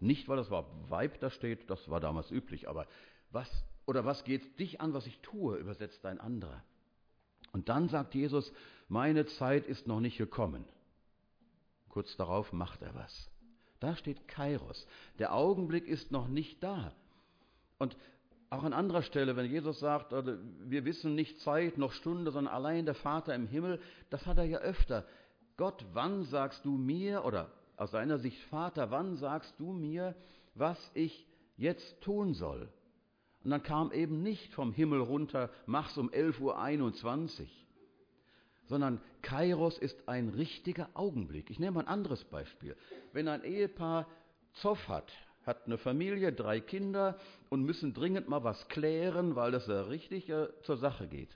Nicht, 0.00 0.28
weil 0.28 0.36
das 0.36 0.50
Wort 0.50 0.66
Weib 0.90 1.18
da 1.20 1.30
steht, 1.30 1.70
das 1.70 1.88
war 1.88 2.00
damals 2.00 2.30
üblich, 2.30 2.68
aber 2.68 2.86
was 3.30 3.48
oder 3.86 4.04
was 4.04 4.22
geht 4.24 4.58
dich 4.58 4.82
an, 4.82 4.92
was 4.92 5.06
ich 5.06 5.18
tue, 5.20 5.56
übersetzt 5.56 6.04
ein 6.04 6.20
anderer. 6.20 6.62
Und 7.56 7.70
dann 7.70 7.88
sagt 7.88 8.14
Jesus, 8.14 8.52
meine 8.86 9.24
Zeit 9.24 9.66
ist 9.66 9.86
noch 9.86 10.00
nicht 10.00 10.18
gekommen. 10.18 10.66
Kurz 11.88 12.14
darauf 12.18 12.52
macht 12.52 12.82
er 12.82 12.94
was. 12.94 13.30
Da 13.80 13.96
steht 13.96 14.28
Kairos. 14.28 14.86
Der 15.18 15.32
Augenblick 15.32 15.88
ist 15.88 16.12
noch 16.12 16.28
nicht 16.28 16.62
da. 16.62 16.92
Und 17.78 17.96
auch 18.50 18.62
an 18.62 18.74
anderer 18.74 19.00
Stelle, 19.00 19.36
wenn 19.36 19.50
Jesus 19.50 19.80
sagt, 19.80 20.12
also, 20.12 20.34
wir 20.66 20.84
wissen 20.84 21.14
nicht 21.14 21.40
Zeit 21.40 21.78
noch 21.78 21.92
Stunde, 21.92 22.30
sondern 22.30 22.52
allein 22.52 22.84
der 22.84 22.94
Vater 22.94 23.34
im 23.34 23.46
Himmel, 23.46 23.80
das 24.10 24.26
hat 24.26 24.36
er 24.36 24.44
ja 24.44 24.58
öfter. 24.58 25.06
Gott, 25.56 25.82
wann 25.94 26.24
sagst 26.24 26.62
du 26.62 26.76
mir, 26.76 27.24
oder 27.24 27.50
aus 27.78 27.90
seiner 27.90 28.18
Sicht 28.18 28.38
Vater, 28.50 28.90
wann 28.90 29.16
sagst 29.16 29.54
du 29.58 29.72
mir, 29.72 30.14
was 30.54 30.90
ich 30.92 31.26
jetzt 31.56 32.02
tun 32.02 32.34
soll? 32.34 32.68
Und 33.44 33.50
dann 33.50 33.62
kam 33.62 33.92
eben 33.92 34.22
nicht 34.22 34.52
vom 34.54 34.72
Himmel 34.72 35.00
runter, 35.00 35.50
mach's 35.66 35.96
um 35.96 36.10
11.21 36.10 37.42
Uhr, 37.42 37.46
sondern 38.66 39.00
Kairos 39.22 39.78
ist 39.78 40.08
ein 40.08 40.28
richtiger 40.28 40.88
Augenblick. 40.94 41.50
Ich 41.50 41.58
nehme 41.58 41.80
ein 41.80 41.88
anderes 41.88 42.24
Beispiel. 42.24 42.76
Wenn 43.12 43.28
ein 43.28 43.44
Ehepaar 43.44 44.06
Zoff 44.54 44.88
hat, 44.88 45.12
hat 45.44 45.66
eine 45.66 45.78
Familie, 45.78 46.32
drei 46.32 46.60
Kinder 46.60 47.18
und 47.48 47.62
müssen 47.62 47.94
dringend 47.94 48.28
mal 48.28 48.42
was 48.42 48.68
klären, 48.68 49.36
weil 49.36 49.52
das 49.52 49.66
ja 49.68 49.82
richtig 49.82 50.28
äh, 50.28 50.48
zur 50.62 50.76
Sache 50.76 51.06
geht. 51.06 51.30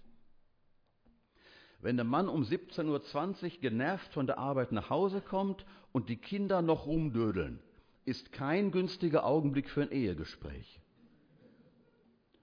Wenn 1.80 1.96
der 1.96 2.04
Mann 2.04 2.28
um 2.28 2.42
17.20 2.42 3.44
Uhr 3.44 3.60
genervt 3.60 4.12
von 4.12 4.26
der 4.26 4.38
Arbeit 4.38 4.72
nach 4.72 4.90
Hause 4.90 5.20
kommt 5.20 5.64
und 5.92 6.08
die 6.08 6.16
Kinder 6.16 6.60
noch 6.60 6.86
rumdödeln, 6.86 7.60
ist 8.04 8.32
kein 8.32 8.70
günstiger 8.70 9.24
Augenblick 9.24 9.70
für 9.70 9.82
ein 9.82 9.92
Ehegespräch. 9.92 10.79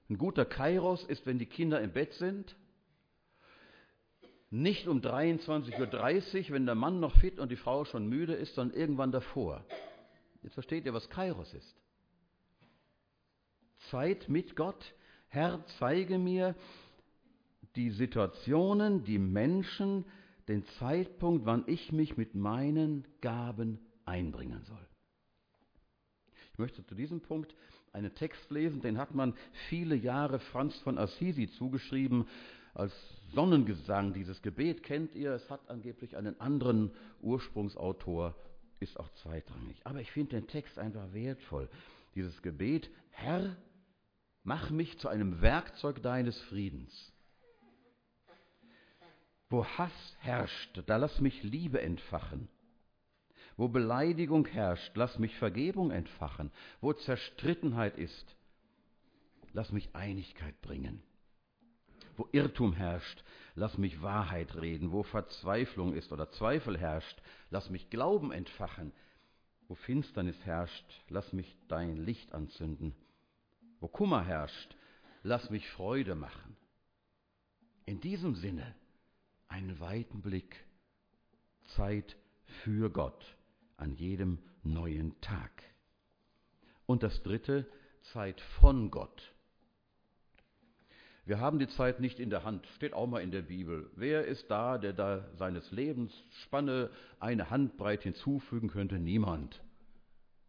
Ein 0.09 0.17
guter 0.17 0.45
Kairos 0.45 1.03
ist, 1.03 1.25
wenn 1.25 1.39
die 1.39 1.45
Kinder 1.45 1.81
im 1.81 1.91
Bett 1.91 2.13
sind, 2.13 2.55
nicht 4.49 4.87
um 4.87 5.01
23.30 5.01 6.45
Uhr, 6.47 6.55
wenn 6.55 6.65
der 6.65 6.75
Mann 6.75 7.01
noch 7.01 7.15
fit 7.19 7.39
und 7.39 7.51
die 7.51 7.57
Frau 7.57 7.83
schon 7.83 8.07
müde 8.07 8.33
ist, 8.33 8.55
sondern 8.55 8.77
irgendwann 8.77 9.11
davor. 9.11 9.65
Jetzt 10.41 10.53
versteht 10.53 10.85
ihr, 10.85 10.93
was 10.93 11.09
Kairos 11.09 11.53
ist. 11.53 11.75
Zeit 13.89 14.29
mit 14.29 14.55
Gott. 14.55 14.93
Herr, 15.27 15.65
zeige 15.79 16.17
mir 16.17 16.55
die 17.75 17.89
Situationen, 17.91 19.03
die 19.03 19.19
Menschen, 19.19 20.05
den 20.47 20.65
Zeitpunkt, 20.79 21.45
wann 21.45 21.63
ich 21.67 21.91
mich 21.91 22.15
mit 22.15 22.33
meinen 22.33 23.05
Gaben 23.19 23.79
einbringen 24.05 24.63
soll. 24.63 24.87
Ich 26.53 26.57
möchte 26.57 26.85
zu 26.85 26.95
diesem 26.95 27.21
Punkt 27.21 27.53
einen 27.97 28.13
Text 28.15 28.49
lesen, 28.51 28.81
den 28.81 28.97
hat 28.97 29.13
man 29.13 29.33
viele 29.69 29.95
Jahre 29.95 30.39
Franz 30.39 30.77
von 30.79 30.97
Assisi 30.97 31.49
zugeschrieben 31.49 32.27
als 32.73 32.93
Sonnengesang. 33.33 34.13
Dieses 34.13 34.41
Gebet 34.41 34.83
kennt 34.83 35.15
ihr, 35.15 35.31
es 35.33 35.49
hat 35.49 35.67
angeblich 35.69 36.15
einen 36.15 36.39
anderen 36.39 36.91
Ursprungsautor, 37.21 38.35
ist 38.79 38.99
auch 38.99 39.09
zweitrangig. 39.15 39.77
Aber 39.83 39.99
ich 39.99 40.11
finde 40.11 40.39
den 40.39 40.47
Text 40.47 40.77
einfach 40.77 41.11
wertvoll. 41.11 41.67
Dieses 42.15 42.41
Gebet, 42.41 42.89
Herr, 43.09 43.55
mach 44.43 44.69
mich 44.69 44.97
zu 44.99 45.07
einem 45.07 45.41
Werkzeug 45.41 46.01
deines 46.03 46.39
Friedens. 46.43 47.11
Wo 49.49 49.65
Hass 49.65 50.15
herrscht, 50.19 50.83
da 50.85 50.97
lass 50.97 51.19
mich 51.19 51.41
Liebe 51.41 51.81
entfachen. 51.81 52.47
Wo 53.57 53.67
Beleidigung 53.67 54.45
herrscht, 54.45 54.95
lass 54.95 55.17
mich 55.17 55.35
Vergebung 55.35 55.89
entfachen. 55.89 56.51
Wo 56.79 56.93
Zerstrittenheit 56.93 57.97
ist, 57.97 58.35
lass 59.51 59.71
mich 59.71 59.89
Einigkeit 59.95 60.61
bringen. 60.61 61.01
Wo 62.15 62.29
Irrtum 62.31 62.73
herrscht, 62.73 63.23
lass 63.55 63.79
mich 63.79 64.03
Wahrheit 64.03 64.55
reden. 64.55 64.91
Wo 64.91 65.01
Verzweiflung 65.01 65.95
ist 65.95 66.11
oder 66.11 66.29
Zweifel 66.29 66.77
herrscht, 66.77 67.19
lass 67.49 67.71
mich 67.71 67.89
Glauben 67.89 68.31
entfachen. 68.31 68.93
Wo 69.67 69.73
Finsternis 69.73 70.39
herrscht, 70.45 70.85
lass 71.09 71.33
mich 71.33 71.57
dein 71.67 71.97
Licht 71.97 72.33
anzünden. 72.33 72.93
Wo 73.79 73.87
Kummer 73.87 74.23
herrscht, 74.23 74.77
lass 75.23 75.49
mich 75.49 75.67
Freude 75.71 76.13
machen. 76.13 76.55
In 77.85 78.01
diesem 78.01 78.35
Sinne 78.35 78.75
einen 79.47 79.79
weiten 79.79 80.21
Blick, 80.21 80.63
Zeit 81.75 82.15
für 82.63 82.91
Gott 82.91 83.36
an 83.77 83.93
jedem 83.93 84.39
neuen 84.63 85.19
Tag. 85.21 85.63
Und 86.85 87.03
das 87.03 87.23
dritte, 87.23 87.65
Zeit 88.01 88.41
von 88.41 88.91
Gott. 88.91 89.33
Wir 91.25 91.39
haben 91.41 91.59
die 91.59 91.67
Zeit 91.67 91.99
nicht 91.99 92.21
in 92.21 92.29
der 92.29 92.45
Hand, 92.45 92.65
steht 92.77 92.93
auch 92.93 93.05
mal 93.05 93.19
in 93.19 93.31
der 93.31 93.41
Bibel. 93.41 93.91
Wer 93.95 94.25
ist 94.25 94.49
da, 94.49 94.77
der 94.77 94.93
da 94.93 95.25
seines 95.35 95.71
Lebens 95.71 96.13
Spanne 96.43 96.89
eine 97.19 97.49
Handbreit 97.49 98.03
hinzufügen 98.03 98.69
könnte? 98.69 98.97
Niemand. 98.97 99.61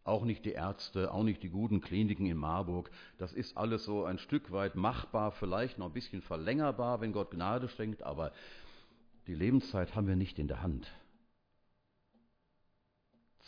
Auch 0.05 0.23
nicht 0.23 0.45
die 0.45 0.53
Ärzte, 0.53 1.13
auch 1.13 1.23
nicht 1.23 1.43
die 1.43 1.49
guten 1.49 1.81
Kliniken 1.81 2.27
in 2.27 2.37
Marburg. 2.37 2.89
Das 3.17 3.33
ist 3.33 3.57
alles 3.57 3.83
so 3.83 4.05
ein 4.05 4.19
Stück 4.19 4.51
weit 4.53 4.75
machbar, 4.75 5.33
vielleicht 5.33 5.77
noch 5.77 5.87
ein 5.87 5.93
bisschen 5.93 6.21
verlängerbar, 6.21 7.01
wenn 7.01 7.11
Gott 7.11 7.31
Gnade 7.31 7.67
schenkt, 7.67 8.01
aber 8.01 8.31
die 9.27 9.35
Lebenszeit 9.35 9.95
haben 9.95 10.07
wir 10.07 10.15
nicht 10.15 10.39
in 10.39 10.47
der 10.47 10.61
Hand. 10.61 10.89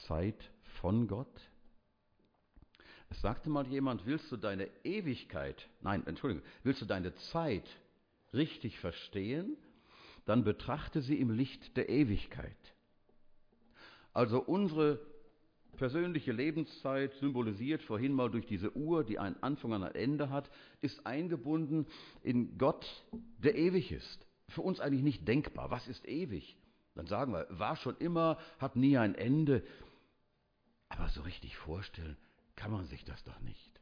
Zeit 0.08 0.52
von 0.80 1.08
Gott? 1.08 1.50
Es 3.10 3.22
sagte 3.22 3.50
mal 3.50 3.68
jemand, 3.68 4.06
willst 4.06 4.32
du 4.32 4.38
deine 4.38 4.70
Ewigkeit, 4.84 5.68
nein, 5.82 6.06
Entschuldigung, 6.08 6.44
willst 6.64 6.82
du 6.82 6.86
deine 6.86 7.14
Zeit 7.16 7.68
richtig 8.34 8.80
verstehen, 8.80 9.58
dann 10.26 10.44
betrachte 10.44 11.02
sie 11.02 11.20
im 11.20 11.30
Licht 11.30 11.76
der 11.76 11.90
Ewigkeit. 11.90 12.56
Also 14.14 14.42
unsere 14.42 15.00
persönliche 15.78 16.32
Lebenszeit, 16.32 17.14
symbolisiert 17.16 17.82
vorhin 17.82 18.14
mal 18.14 18.30
durch 18.30 18.46
diese 18.46 18.76
Uhr, 18.76 19.04
die 19.04 19.20
einen 19.20 19.42
Anfang 19.42 19.72
und 19.72 19.84
ein 19.84 19.96
Ende 19.96 20.30
hat, 20.30 20.50
ist 20.82 21.06
eingebunden 21.06 21.88
in 22.24 22.58
Gott, 22.58 22.86
der 23.40 23.56
ewig 23.56 23.92
ist. 23.92 24.28
Für 24.50 24.62
uns 24.62 24.80
eigentlich 24.80 25.04
nicht 25.04 25.28
denkbar. 25.28 25.72
Was 25.72 25.88
ist 25.88 26.08
ewig? 26.08 26.58
Dann 26.94 27.08
sagen 27.08 27.34
wir, 27.34 27.48
war 27.50 27.78
schon 27.78 27.98
immer, 27.98 28.38
hat 28.60 28.76
nie 28.76 28.98
ein 28.98 29.16
Ende. 29.16 29.64
Aber 30.92 31.10
so 31.10 31.22
richtig 31.22 31.56
vorstellen 31.58 32.18
kann 32.56 32.72
man 32.72 32.86
sich 32.86 33.04
das 33.06 33.24
doch 33.24 33.40
nicht. 33.40 33.82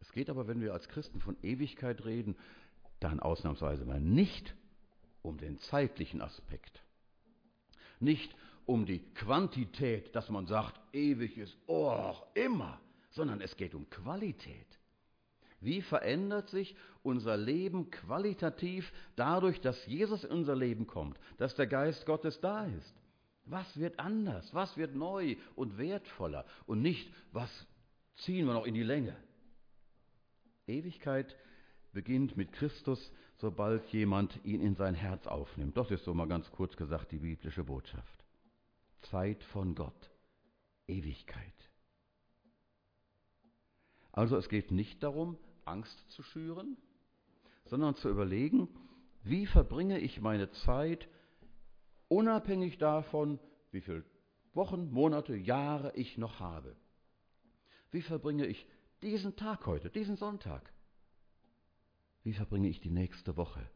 Es 0.00 0.12
geht 0.12 0.30
aber, 0.30 0.48
wenn 0.48 0.60
wir 0.60 0.72
als 0.72 0.88
Christen 0.88 1.20
von 1.20 1.36
Ewigkeit 1.42 2.04
reden, 2.04 2.36
dann 3.00 3.20
ausnahmsweise 3.20 3.84
mal 3.84 4.00
nicht 4.00 4.54
um 5.22 5.38
den 5.38 5.58
zeitlichen 5.58 6.22
Aspekt. 6.22 6.82
Nicht 7.98 8.34
um 8.64 8.86
die 8.86 9.00
Quantität, 9.14 10.14
dass 10.14 10.30
man 10.30 10.46
sagt, 10.46 10.80
ewig 10.92 11.36
ist 11.36 11.56
oh, 11.66 12.14
immer, 12.34 12.80
sondern 13.10 13.40
es 13.40 13.56
geht 13.56 13.74
um 13.74 13.88
Qualität. 13.90 14.78
Wie 15.60 15.82
verändert 15.82 16.48
sich 16.48 16.74
unser 17.02 17.36
Leben 17.36 17.90
qualitativ 17.90 18.90
dadurch, 19.16 19.60
dass 19.60 19.84
Jesus 19.86 20.24
in 20.24 20.30
unser 20.30 20.56
Leben 20.56 20.86
kommt, 20.86 21.18
dass 21.36 21.54
der 21.54 21.66
Geist 21.66 22.06
Gottes 22.06 22.40
da 22.40 22.64
ist? 22.64 22.99
Was 23.44 23.78
wird 23.78 23.98
anders? 23.98 24.54
Was 24.54 24.76
wird 24.76 24.94
neu 24.94 25.36
und 25.56 25.78
wertvoller? 25.78 26.44
Und 26.66 26.82
nicht, 26.82 27.10
was 27.32 27.50
ziehen 28.16 28.46
wir 28.46 28.54
noch 28.54 28.66
in 28.66 28.74
die 28.74 28.82
Länge? 28.82 29.16
Ewigkeit 30.66 31.36
beginnt 31.92 32.36
mit 32.36 32.52
Christus, 32.52 33.12
sobald 33.38 33.86
jemand 33.88 34.38
ihn 34.44 34.60
in 34.60 34.76
sein 34.76 34.94
Herz 34.94 35.26
aufnimmt. 35.26 35.76
Das 35.76 35.90
ist 35.90 36.04
so 36.04 36.14
mal 36.14 36.28
ganz 36.28 36.50
kurz 36.52 36.76
gesagt 36.76 37.10
die 37.10 37.18
biblische 37.18 37.64
Botschaft. 37.64 38.24
Zeit 39.02 39.42
von 39.44 39.74
Gott. 39.74 40.10
Ewigkeit. 40.86 41.54
Also 44.12 44.36
es 44.36 44.48
geht 44.48 44.70
nicht 44.70 45.02
darum, 45.02 45.38
Angst 45.64 46.10
zu 46.10 46.22
schüren, 46.22 46.76
sondern 47.64 47.94
zu 47.94 48.08
überlegen, 48.08 48.68
wie 49.22 49.46
verbringe 49.46 49.98
ich 49.98 50.20
meine 50.20 50.50
Zeit 50.50 51.08
unabhängig 52.10 52.76
davon, 52.76 53.38
wie 53.70 53.80
viele 53.80 54.04
Wochen, 54.52 54.90
Monate, 54.90 55.36
Jahre 55.36 55.92
ich 55.94 56.18
noch 56.18 56.40
habe. 56.40 56.76
Wie 57.90 58.02
verbringe 58.02 58.46
ich 58.46 58.66
diesen 59.00 59.36
Tag 59.36 59.64
heute, 59.66 59.90
diesen 59.90 60.16
Sonntag? 60.16 60.72
Wie 62.22 62.34
verbringe 62.34 62.68
ich 62.68 62.80
die 62.80 62.90
nächste 62.90 63.36
Woche? 63.36 63.66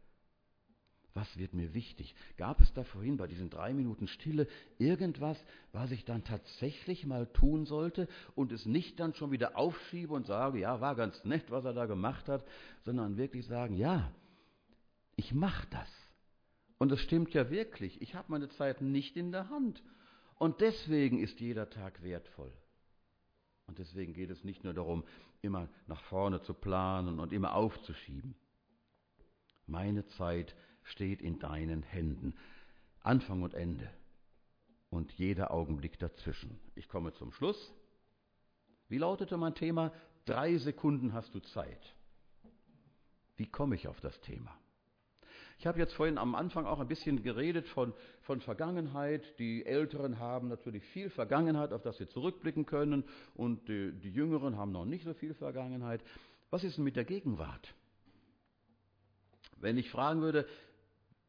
Was 1.14 1.38
wird 1.38 1.54
mir 1.54 1.74
wichtig? 1.74 2.16
Gab 2.36 2.60
es 2.60 2.72
da 2.74 2.82
vorhin 2.82 3.16
bei 3.16 3.28
diesen 3.28 3.48
drei 3.48 3.72
Minuten 3.72 4.08
Stille 4.08 4.48
irgendwas, 4.78 5.38
was 5.70 5.92
ich 5.92 6.04
dann 6.04 6.24
tatsächlich 6.24 7.06
mal 7.06 7.26
tun 7.26 7.66
sollte 7.66 8.08
und 8.34 8.50
es 8.50 8.66
nicht 8.66 8.98
dann 8.98 9.14
schon 9.14 9.30
wieder 9.30 9.56
aufschiebe 9.56 10.12
und 10.12 10.26
sage, 10.26 10.58
ja, 10.58 10.80
war 10.80 10.96
ganz 10.96 11.24
nett, 11.24 11.52
was 11.52 11.64
er 11.64 11.72
da 11.72 11.86
gemacht 11.86 12.28
hat, 12.28 12.44
sondern 12.82 13.16
wirklich 13.16 13.46
sagen, 13.46 13.76
ja, 13.76 14.12
ich 15.14 15.32
mache 15.32 15.68
das. 15.70 16.03
Und 16.78 16.92
es 16.92 17.00
stimmt 17.00 17.32
ja 17.34 17.50
wirklich, 17.50 18.02
ich 18.02 18.14
habe 18.14 18.32
meine 18.32 18.48
Zeit 18.48 18.80
nicht 18.80 19.16
in 19.16 19.32
der 19.32 19.48
Hand. 19.48 19.82
Und 20.36 20.60
deswegen 20.60 21.18
ist 21.18 21.40
jeder 21.40 21.70
Tag 21.70 22.02
wertvoll. 22.02 22.52
Und 23.66 23.78
deswegen 23.78 24.12
geht 24.12 24.30
es 24.30 24.44
nicht 24.44 24.64
nur 24.64 24.74
darum, 24.74 25.04
immer 25.40 25.68
nach 25.86 26.02
vorne 26.04 26.42
zu 26.42 26.54
planen 26.54 27.20
und 27.20 27.32
immer 27.32 27.54
aufzuschieben. 27.54 28.34
Meine 29.66 30.06
Zeit 30.06 30.54
steht 30.82 31.22
in 31.22 31.38
deinen 31.38 31.82
Händen. 31.82 32.34
Anfang 33.00 33.42
und 33.42 33.54
Ende. 33.54 33.88
Und 34.90 35.12
jeder 35.12 35.50
Augenblick 35.50 35.98
dazwischen. 35.98 36.60
Ich 36.74 36.88
komme 36.88 37.12
zum 37.14 37.32
Schluss. 37.32 37.72
Wie 38.88 38.98
lautete 38.98 39.36
mein 39.36 39.54
Thema? 39.54 39.92
Drei 40.24 40.56
Sekunden 40.58 41.12
hast 41.12 41.34
du 41.34 41.40
Zeit. 41.40 41.94
Wie 43.36 43.46
komme 43.46 43.74
ich 43.74 43.88
auf 43.88 44.00
das 44.00 44.20
Thema? 44.20 44.56
Ich 45.58 45.66
habe 45.66 45.78
jetzt 45.78 45.94
vorhin 45.94 46.18
am 46.18 46.34
Anfang 46.34 46.66
auch 46.66 46.80
ein 46.80 46.88
bisschen 46.88 47.22
geredet 47.22 47.66
von, 47.68 47.94
von 48.22 48.40
Vergangenheit. 48.40 49.38
Die 49.38 49.64
Älteren 49.64 50.18
haben 50.18 50.48
natürlich 50.48 50.84
viel 50.86 51.10
Vergangenheit, 51.10 51.72
auf 51.72 51.82
das 51.82 51.96
sie 51.96 52.08
zurückblicken 52.08 52.66
können, 52.66 53.04
und 53.34 53.68
die, 53.68 53.92
die 53.92 54.10
Jüngeren 54.10 54.56
haben 54.56 54.72
noch 54.72 54.84
nicht 54.84 55.04
so 55.04 55.14
viel 55.14 55.34
Vergangenheit. 55.34 56.02
Was 56.50 56.64
ist 56.64 56.76
denn 56.76 56.84
mit 56.84 56.96
der 56.96 57.04
Gegenwart? 57.04 57.74
Wenn 59.58 59.78
ich 59.78 59.90
fragen 59.90 60.20
würde, 60.20 60.46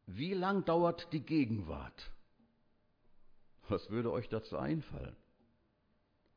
wie 0.08 0.34
lang 0.34 0.66
dauert 0.66 1.12
die 1.14 1.22
Gegenwart? 1.22 2.12
Was 3.70 3.90
würde 3.90 4.12
euch 4.12 4.30
dazu 4.30 4.58
einfallen? 4.58 5.16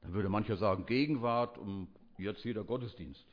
Dann 0.01 0.12
würde 0.12 0.29
mancher 0.29 0.57
sagen, 0.57 0.87
Gegenwart, 0.87 1.59
um 1.59 1.88
jetzt 2.16 2.42
hier 2.42 2.55
der 2.55 2.64
Gottesdienst. 2.64 3.27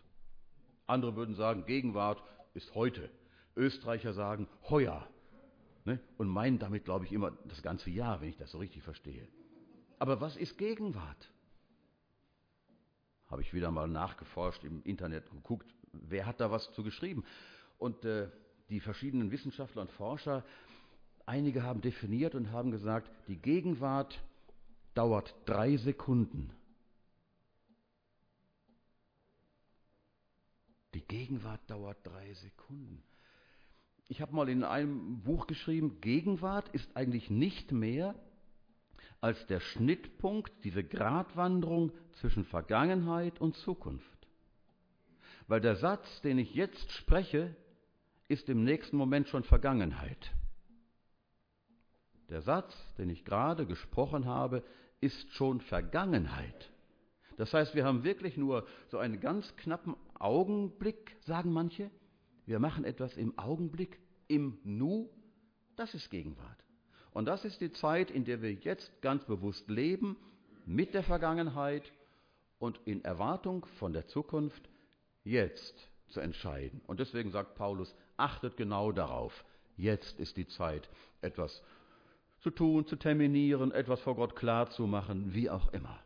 Andere 0.88 1.16
würden 1.16 1.36
sagen, 1.36 1.66
Gegenwart 1.66 2.22
ist 2.54 2.74
heute. 2.76 3.10
Österreicher 3.56 4.14
sagen 4.14 4.48
heuer. 4.70 5.08
Ne? 5.86 6.00
Und 6.18 6.28
meinen 6.28 6.60
damit, 6.60 6.86
glaube 6.86 7.06
ich, 7.06 7.14
immer 7.14 7.32
das 7.46 7.62
ganze 7.62 7.90
Jahr, 7.90 8.22
wenn 8.22 8.30
ich 8.30 8.38
das 8.38 8.52
so 8.52 8.58
richtig 8.58 8.84
verstehe. 8.84 9.28
Aber 10.00 10.20
was 10.20 10.36
ist 10.36 10.58
Gegenwart? 10.58 11.32
Habe 13.28 13.42
ich 13.42 13.54
wieder 13.54 13.72
mal 13.72 13.88
nachgeforscht, 13.88 14.64
im 14.64 14.84
Internet 14.84 15.30
geguckt, 15.30 15.74
wer 15.94 16.26
hat 16.26 16.40
da 16.40 16.52
was 16.52 16.72
zu 16.74 16.84
geschrieben. 16.84 17.24
Und 17.78 18.04
äh, 18.04 18.30
die 18.70 18.80
verschiedenen 18.80 19.32
Wissenschaftler 19.32 19.84
und 19.84 19.92
Forscher, 19.92 20.44
einige 21.26 21.64
haben 21.64 21.82
definiert 21.82 22.36
und 22.36 22.52
haben 22.52 22.72
gesagt, 22.72 23.10
die 23.28 23.38
Gegenwart 23.38 24.22
dauert 24.96 25.36
drei 25.46 25.78
Sekunden. 25.78 26.52
Die 30.94 31.02
Gegenwart 31.02 31.62
dauert 31.70 31.98
drei 32.06 32.34
Sekunden 32.34 33.04
ich 34.08 34.22
habe 34.22 34.36
mal 34.36 34.50
in 34.50 34.64
einem 34.64 35.22
Buch 35.22 35.48
geschrieben, 35.48 36.00
Gegenwart 36.02 36.70
ist 36.70 36.96
eigentlich 36.96 37.30
nicht 37.30 37.72
mehr 37.72 38.16
als 39.22 39.46
der 39.48 39.60
Schnittpunkt, 39.60 40.52
diese 40.64 40.84
Gratwanderung 40.84 41.92
zwischen 42.20 42.46
Vergangenheit 42.46 43.42
und 43.42 43.56
Zukunft. 43.56 44.06
Weil 45.48 45.62
der 45.62 45.76
Satz, 45.76 46.22
den 46.22 46.38
ich 46.38 46.54
jetzt 46.54 46.92
spreche, 46.92 47.56
ist 48.28 48.50
im 48.50 48.64
nächsten 48.64 48.98
Moment 48.98 49.28
schon 49.28 49.44
Vergangenheit. 49.44 50.32
Der 52.30 52.42
Satz, 52.42 52.76
den 52.98 53.10
ich 53.10 53.26
gerade 53.26 53.66
gesprochen 53.66 54.26
habe, 54.26 54.64
ist 55.02 55.32
schon 55.34 55.62
Vergangenheit. 55.62 56.72
Das 57.38 57.54
heißt, 57.54 57.76
wir 57.76 57.86
haben 57.86 58.04
wirklich 58.04 58.38
nur 58.38 58.66
so 58.90 58.98
einen 58.98 59.20
ganz 59.20 59.56
knappen 59.58 59.96
Augenblick, 60.18 61.16
sagen 61.22 61.52
manche, 61.52 61.92
wir 62.46 62.60
machen 62.60 62.86
etwas 62.86 63.18
im 63.18 63.38
Augenblick, 63.38 64.00
im 64.28 64.58
Nu, 64.64 65.10
das 65.76 65.94
ist 65.94 66.10
Gegenwart. 66.10 66.64
Und 67.12 67.26
das 67.26 67.46
ist 67.46 67.62
die 67.62 67.72
Zeit, 67.72 68.12
in 68.12 68.26
der 68.26 68.42
wir 68.42 68.54
jetzt 68.54 69.02
ganz 69.02 69.24
bewusst 69.26 69.70
leben, 69.70 70.18
mit 70.66 70.94
der 70.94 71.04
Vergangenheit 71.04 71.92
und 72.60 72.80
in 72.86 73.04
Erwartung 73.04 73.66
von 73.80 73.94
der 73.94 74.08
Zukunft 74.08 74.70
jetzt 75.24 75.90
zu 76.10 76.20
entscheiden. 76.20 76.82
Und 76.88 77.00
deswegen 77.00 77.32
sagt 77.32 77.56
Paulus, 77.56 77.96
achtet 78.18 78.58
genau 78.58 78.92
darauf. 78.92 79.46
Jetzt 79.78 80.20
ist 80.20 80.38
die 80.38 80.48
Zeit, 80.48 80.90
etwas 81.22 81.64
zu 82.40 82.52
tun, 82.52 82.86
zu 82.86 82.96
terminieren, 82.96 83.72
etwas 83.72 84.02
vor 84.02 84.16
Gott 84.16 84.36
klar 84.36 84.70
zu 84.70 84.88
machen, 84.88 85.34
wie 85.34 85.50
auch 85.50 85.74
immer. 85.74 86.00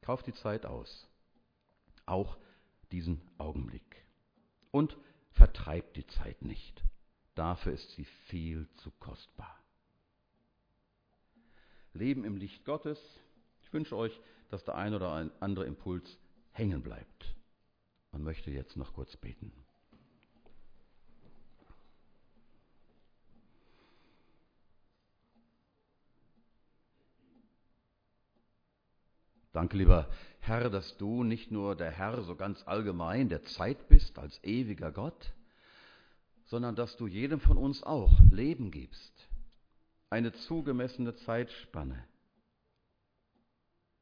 Kauft 0.00 0.26
die 0.26 0.34
Zeit 0.34 0.66
aus. 0.66 1.08
Auch 2.06 2.36
diesen 2.90 3.20
Augenblick 3.38 4.02
und 4.72 4.96
vertreibt 5.30 5.96
die 5.96 6.06
Zeit 6.08 6.42
nicht. 6.42 6.82
Dafür 7.36 7.72
ist 7.72 7.92
sie 7.92 8.04
viel 8.04 8.68
zu 8.76 8.90
kostbar. 8.98 9.62
Leben 11.94 12.24
im 12.24 12.36
Licht 12.36 12.64
Gottes. 12.64 12.98
Ich 13.62 13.72
wünsche 13.72 13.96
euch, 13.96 14.18
dass 14.50 14.64
der 14.64 14.74
ein 14.74 14.94
oder 14.94 15.30
andere 15.40 15.66
Impuls 15.66 16.18
hängen 16.50 16.82
bleibt. 16.82 17.36
Und 18.10 18.24
möchte 18.24 18.50
jetzt 18.50 18.76
noch 18.76 18.92
kurz 18.92 19.16
beten. 19.16 19.52
Danke, 29.52 29.76
lieber 29.76 30.08
Herr, 30.40 30.70
dass 30.70 30.96
du 30.96 31.24
nicht 31.24 31.50
nur 31.50 31.76
der 31.76 31.90
Herr 31.90 32.22
so 32.22 32.36
ganz 32.36 32.62
allgemein 32.66 33.28
der 33.28 33.44
Zeit 33.44 33.88
bist 33.88 34.18
als 34.18 34.42
ewiger 34.42 34.90
Gott, 34.90 35.32
sondern 36.46 36.74
dass 36.74 36.96
du 36.96 37.06
jedem 37.06 37.38
von 37.38 37.58
uns 37.58 37.82
auch 37.82 38.12
Leben 38.30 38.70
gibst, 38.70 39.12
eine 40.10 40.32
zugemessene 40.32 41.14
Zeitspanne, 41.16 42.02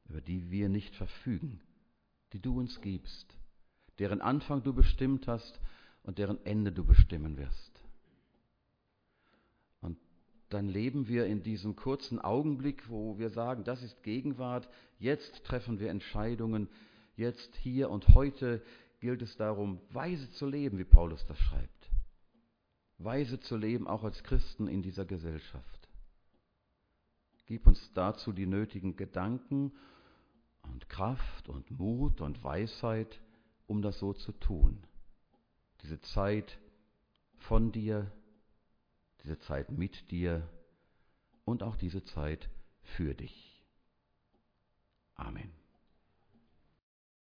über 0.09 0.21
die 0.21 0.51
wir 0.51 0.69
nicht 0.69 0.95
verfügen, 0.95 1.61
die 2.33 2.41
du 2.41 2.59
uns 2.59 2.81
gibst, 2.81 3.37
deren 3.99 4.21
Anfang 4.21 4.63
du 4.63 4.73
bestimmt 4.73 5.27
hast 5.27 5.61
und 6.05 6.19
deren 6.19 6.45
Ende 6.47 6.73
du 6.73 6.85
bestimmen 6.85 7.37
wirst 7.37 7.70
dann 10.51 10.69
leben 10.69 11.09
wir 11.09 11.27
in 11.27 11.43
diesem 11.43 11.77
kurzen 11.77 12.19
Augenblick, 12.19 12.89
wo 12.91 13.19
wir 13.19 13.31
sagen, 13.31 13.65
das 13.65 13.83
ist 13.83 14.03
Gegenwart, 14.03 14.69
jetzt 14.99 15.45
treffen 15.45 15.79
wir 15.79 15.91
Entscheidungen, 15.91 16.69
jetzt, 17.17 17.55
hier 17.57 17.89
und 17.89 18.09
heute 18.15 18.61
gilt 18.99 19.23
es 19.23 19.37
darum, 19.37 19.81
weise 19.91 20.31
zu 20.33 20.47
leben, 20.47 20.77
wie 20.79 20.85
Paulus 20.85 21.25
das 21.27 21.39
schreibt. 21.39 21.91
Weise 22.99 23.41
zu 23.41 23.57
leben, 23.57 23.87
auch 23.87 24.03
als 24.03 24.23
Christen 24.25 24.67
in 24.67 24.83
dieser 24.83 25.07
Gesellschaft. 25.07 25.89
Gib 27.47 27.67
uns 27.67 27.91
dazu 27.95 28.33
die 28.33 28.47
nötigen 28.47 28.97
Gedanken 28.97 29.73
und 30.63 30.89
Kraft 30.89 31.49
und 31.49 31.71
Mut 31.71 32.21
und 32.21 32.43
Weisheit, 32.43 33.21
um 33.67 33.83
das 33.83 33.99
so 34.01 34.13
zu 34.13 34.33
tun. 34.33 34.83
Diese 35.83 36.01
Zeit 36.01 36.59
von 37.39 37.73
dir 37.73 38.11
diese 39.23 39.39
Zeit 39.39 39.71
mit 39.71 40.11
dir 40.11 40.49
und 41.45 41.63
auch 41.63 41.77
diese 41.77 42.05
Zeit 42.05 42.49
für 42.83 43.15
dich. 43.15 43.65
Amen. 45.15 45.60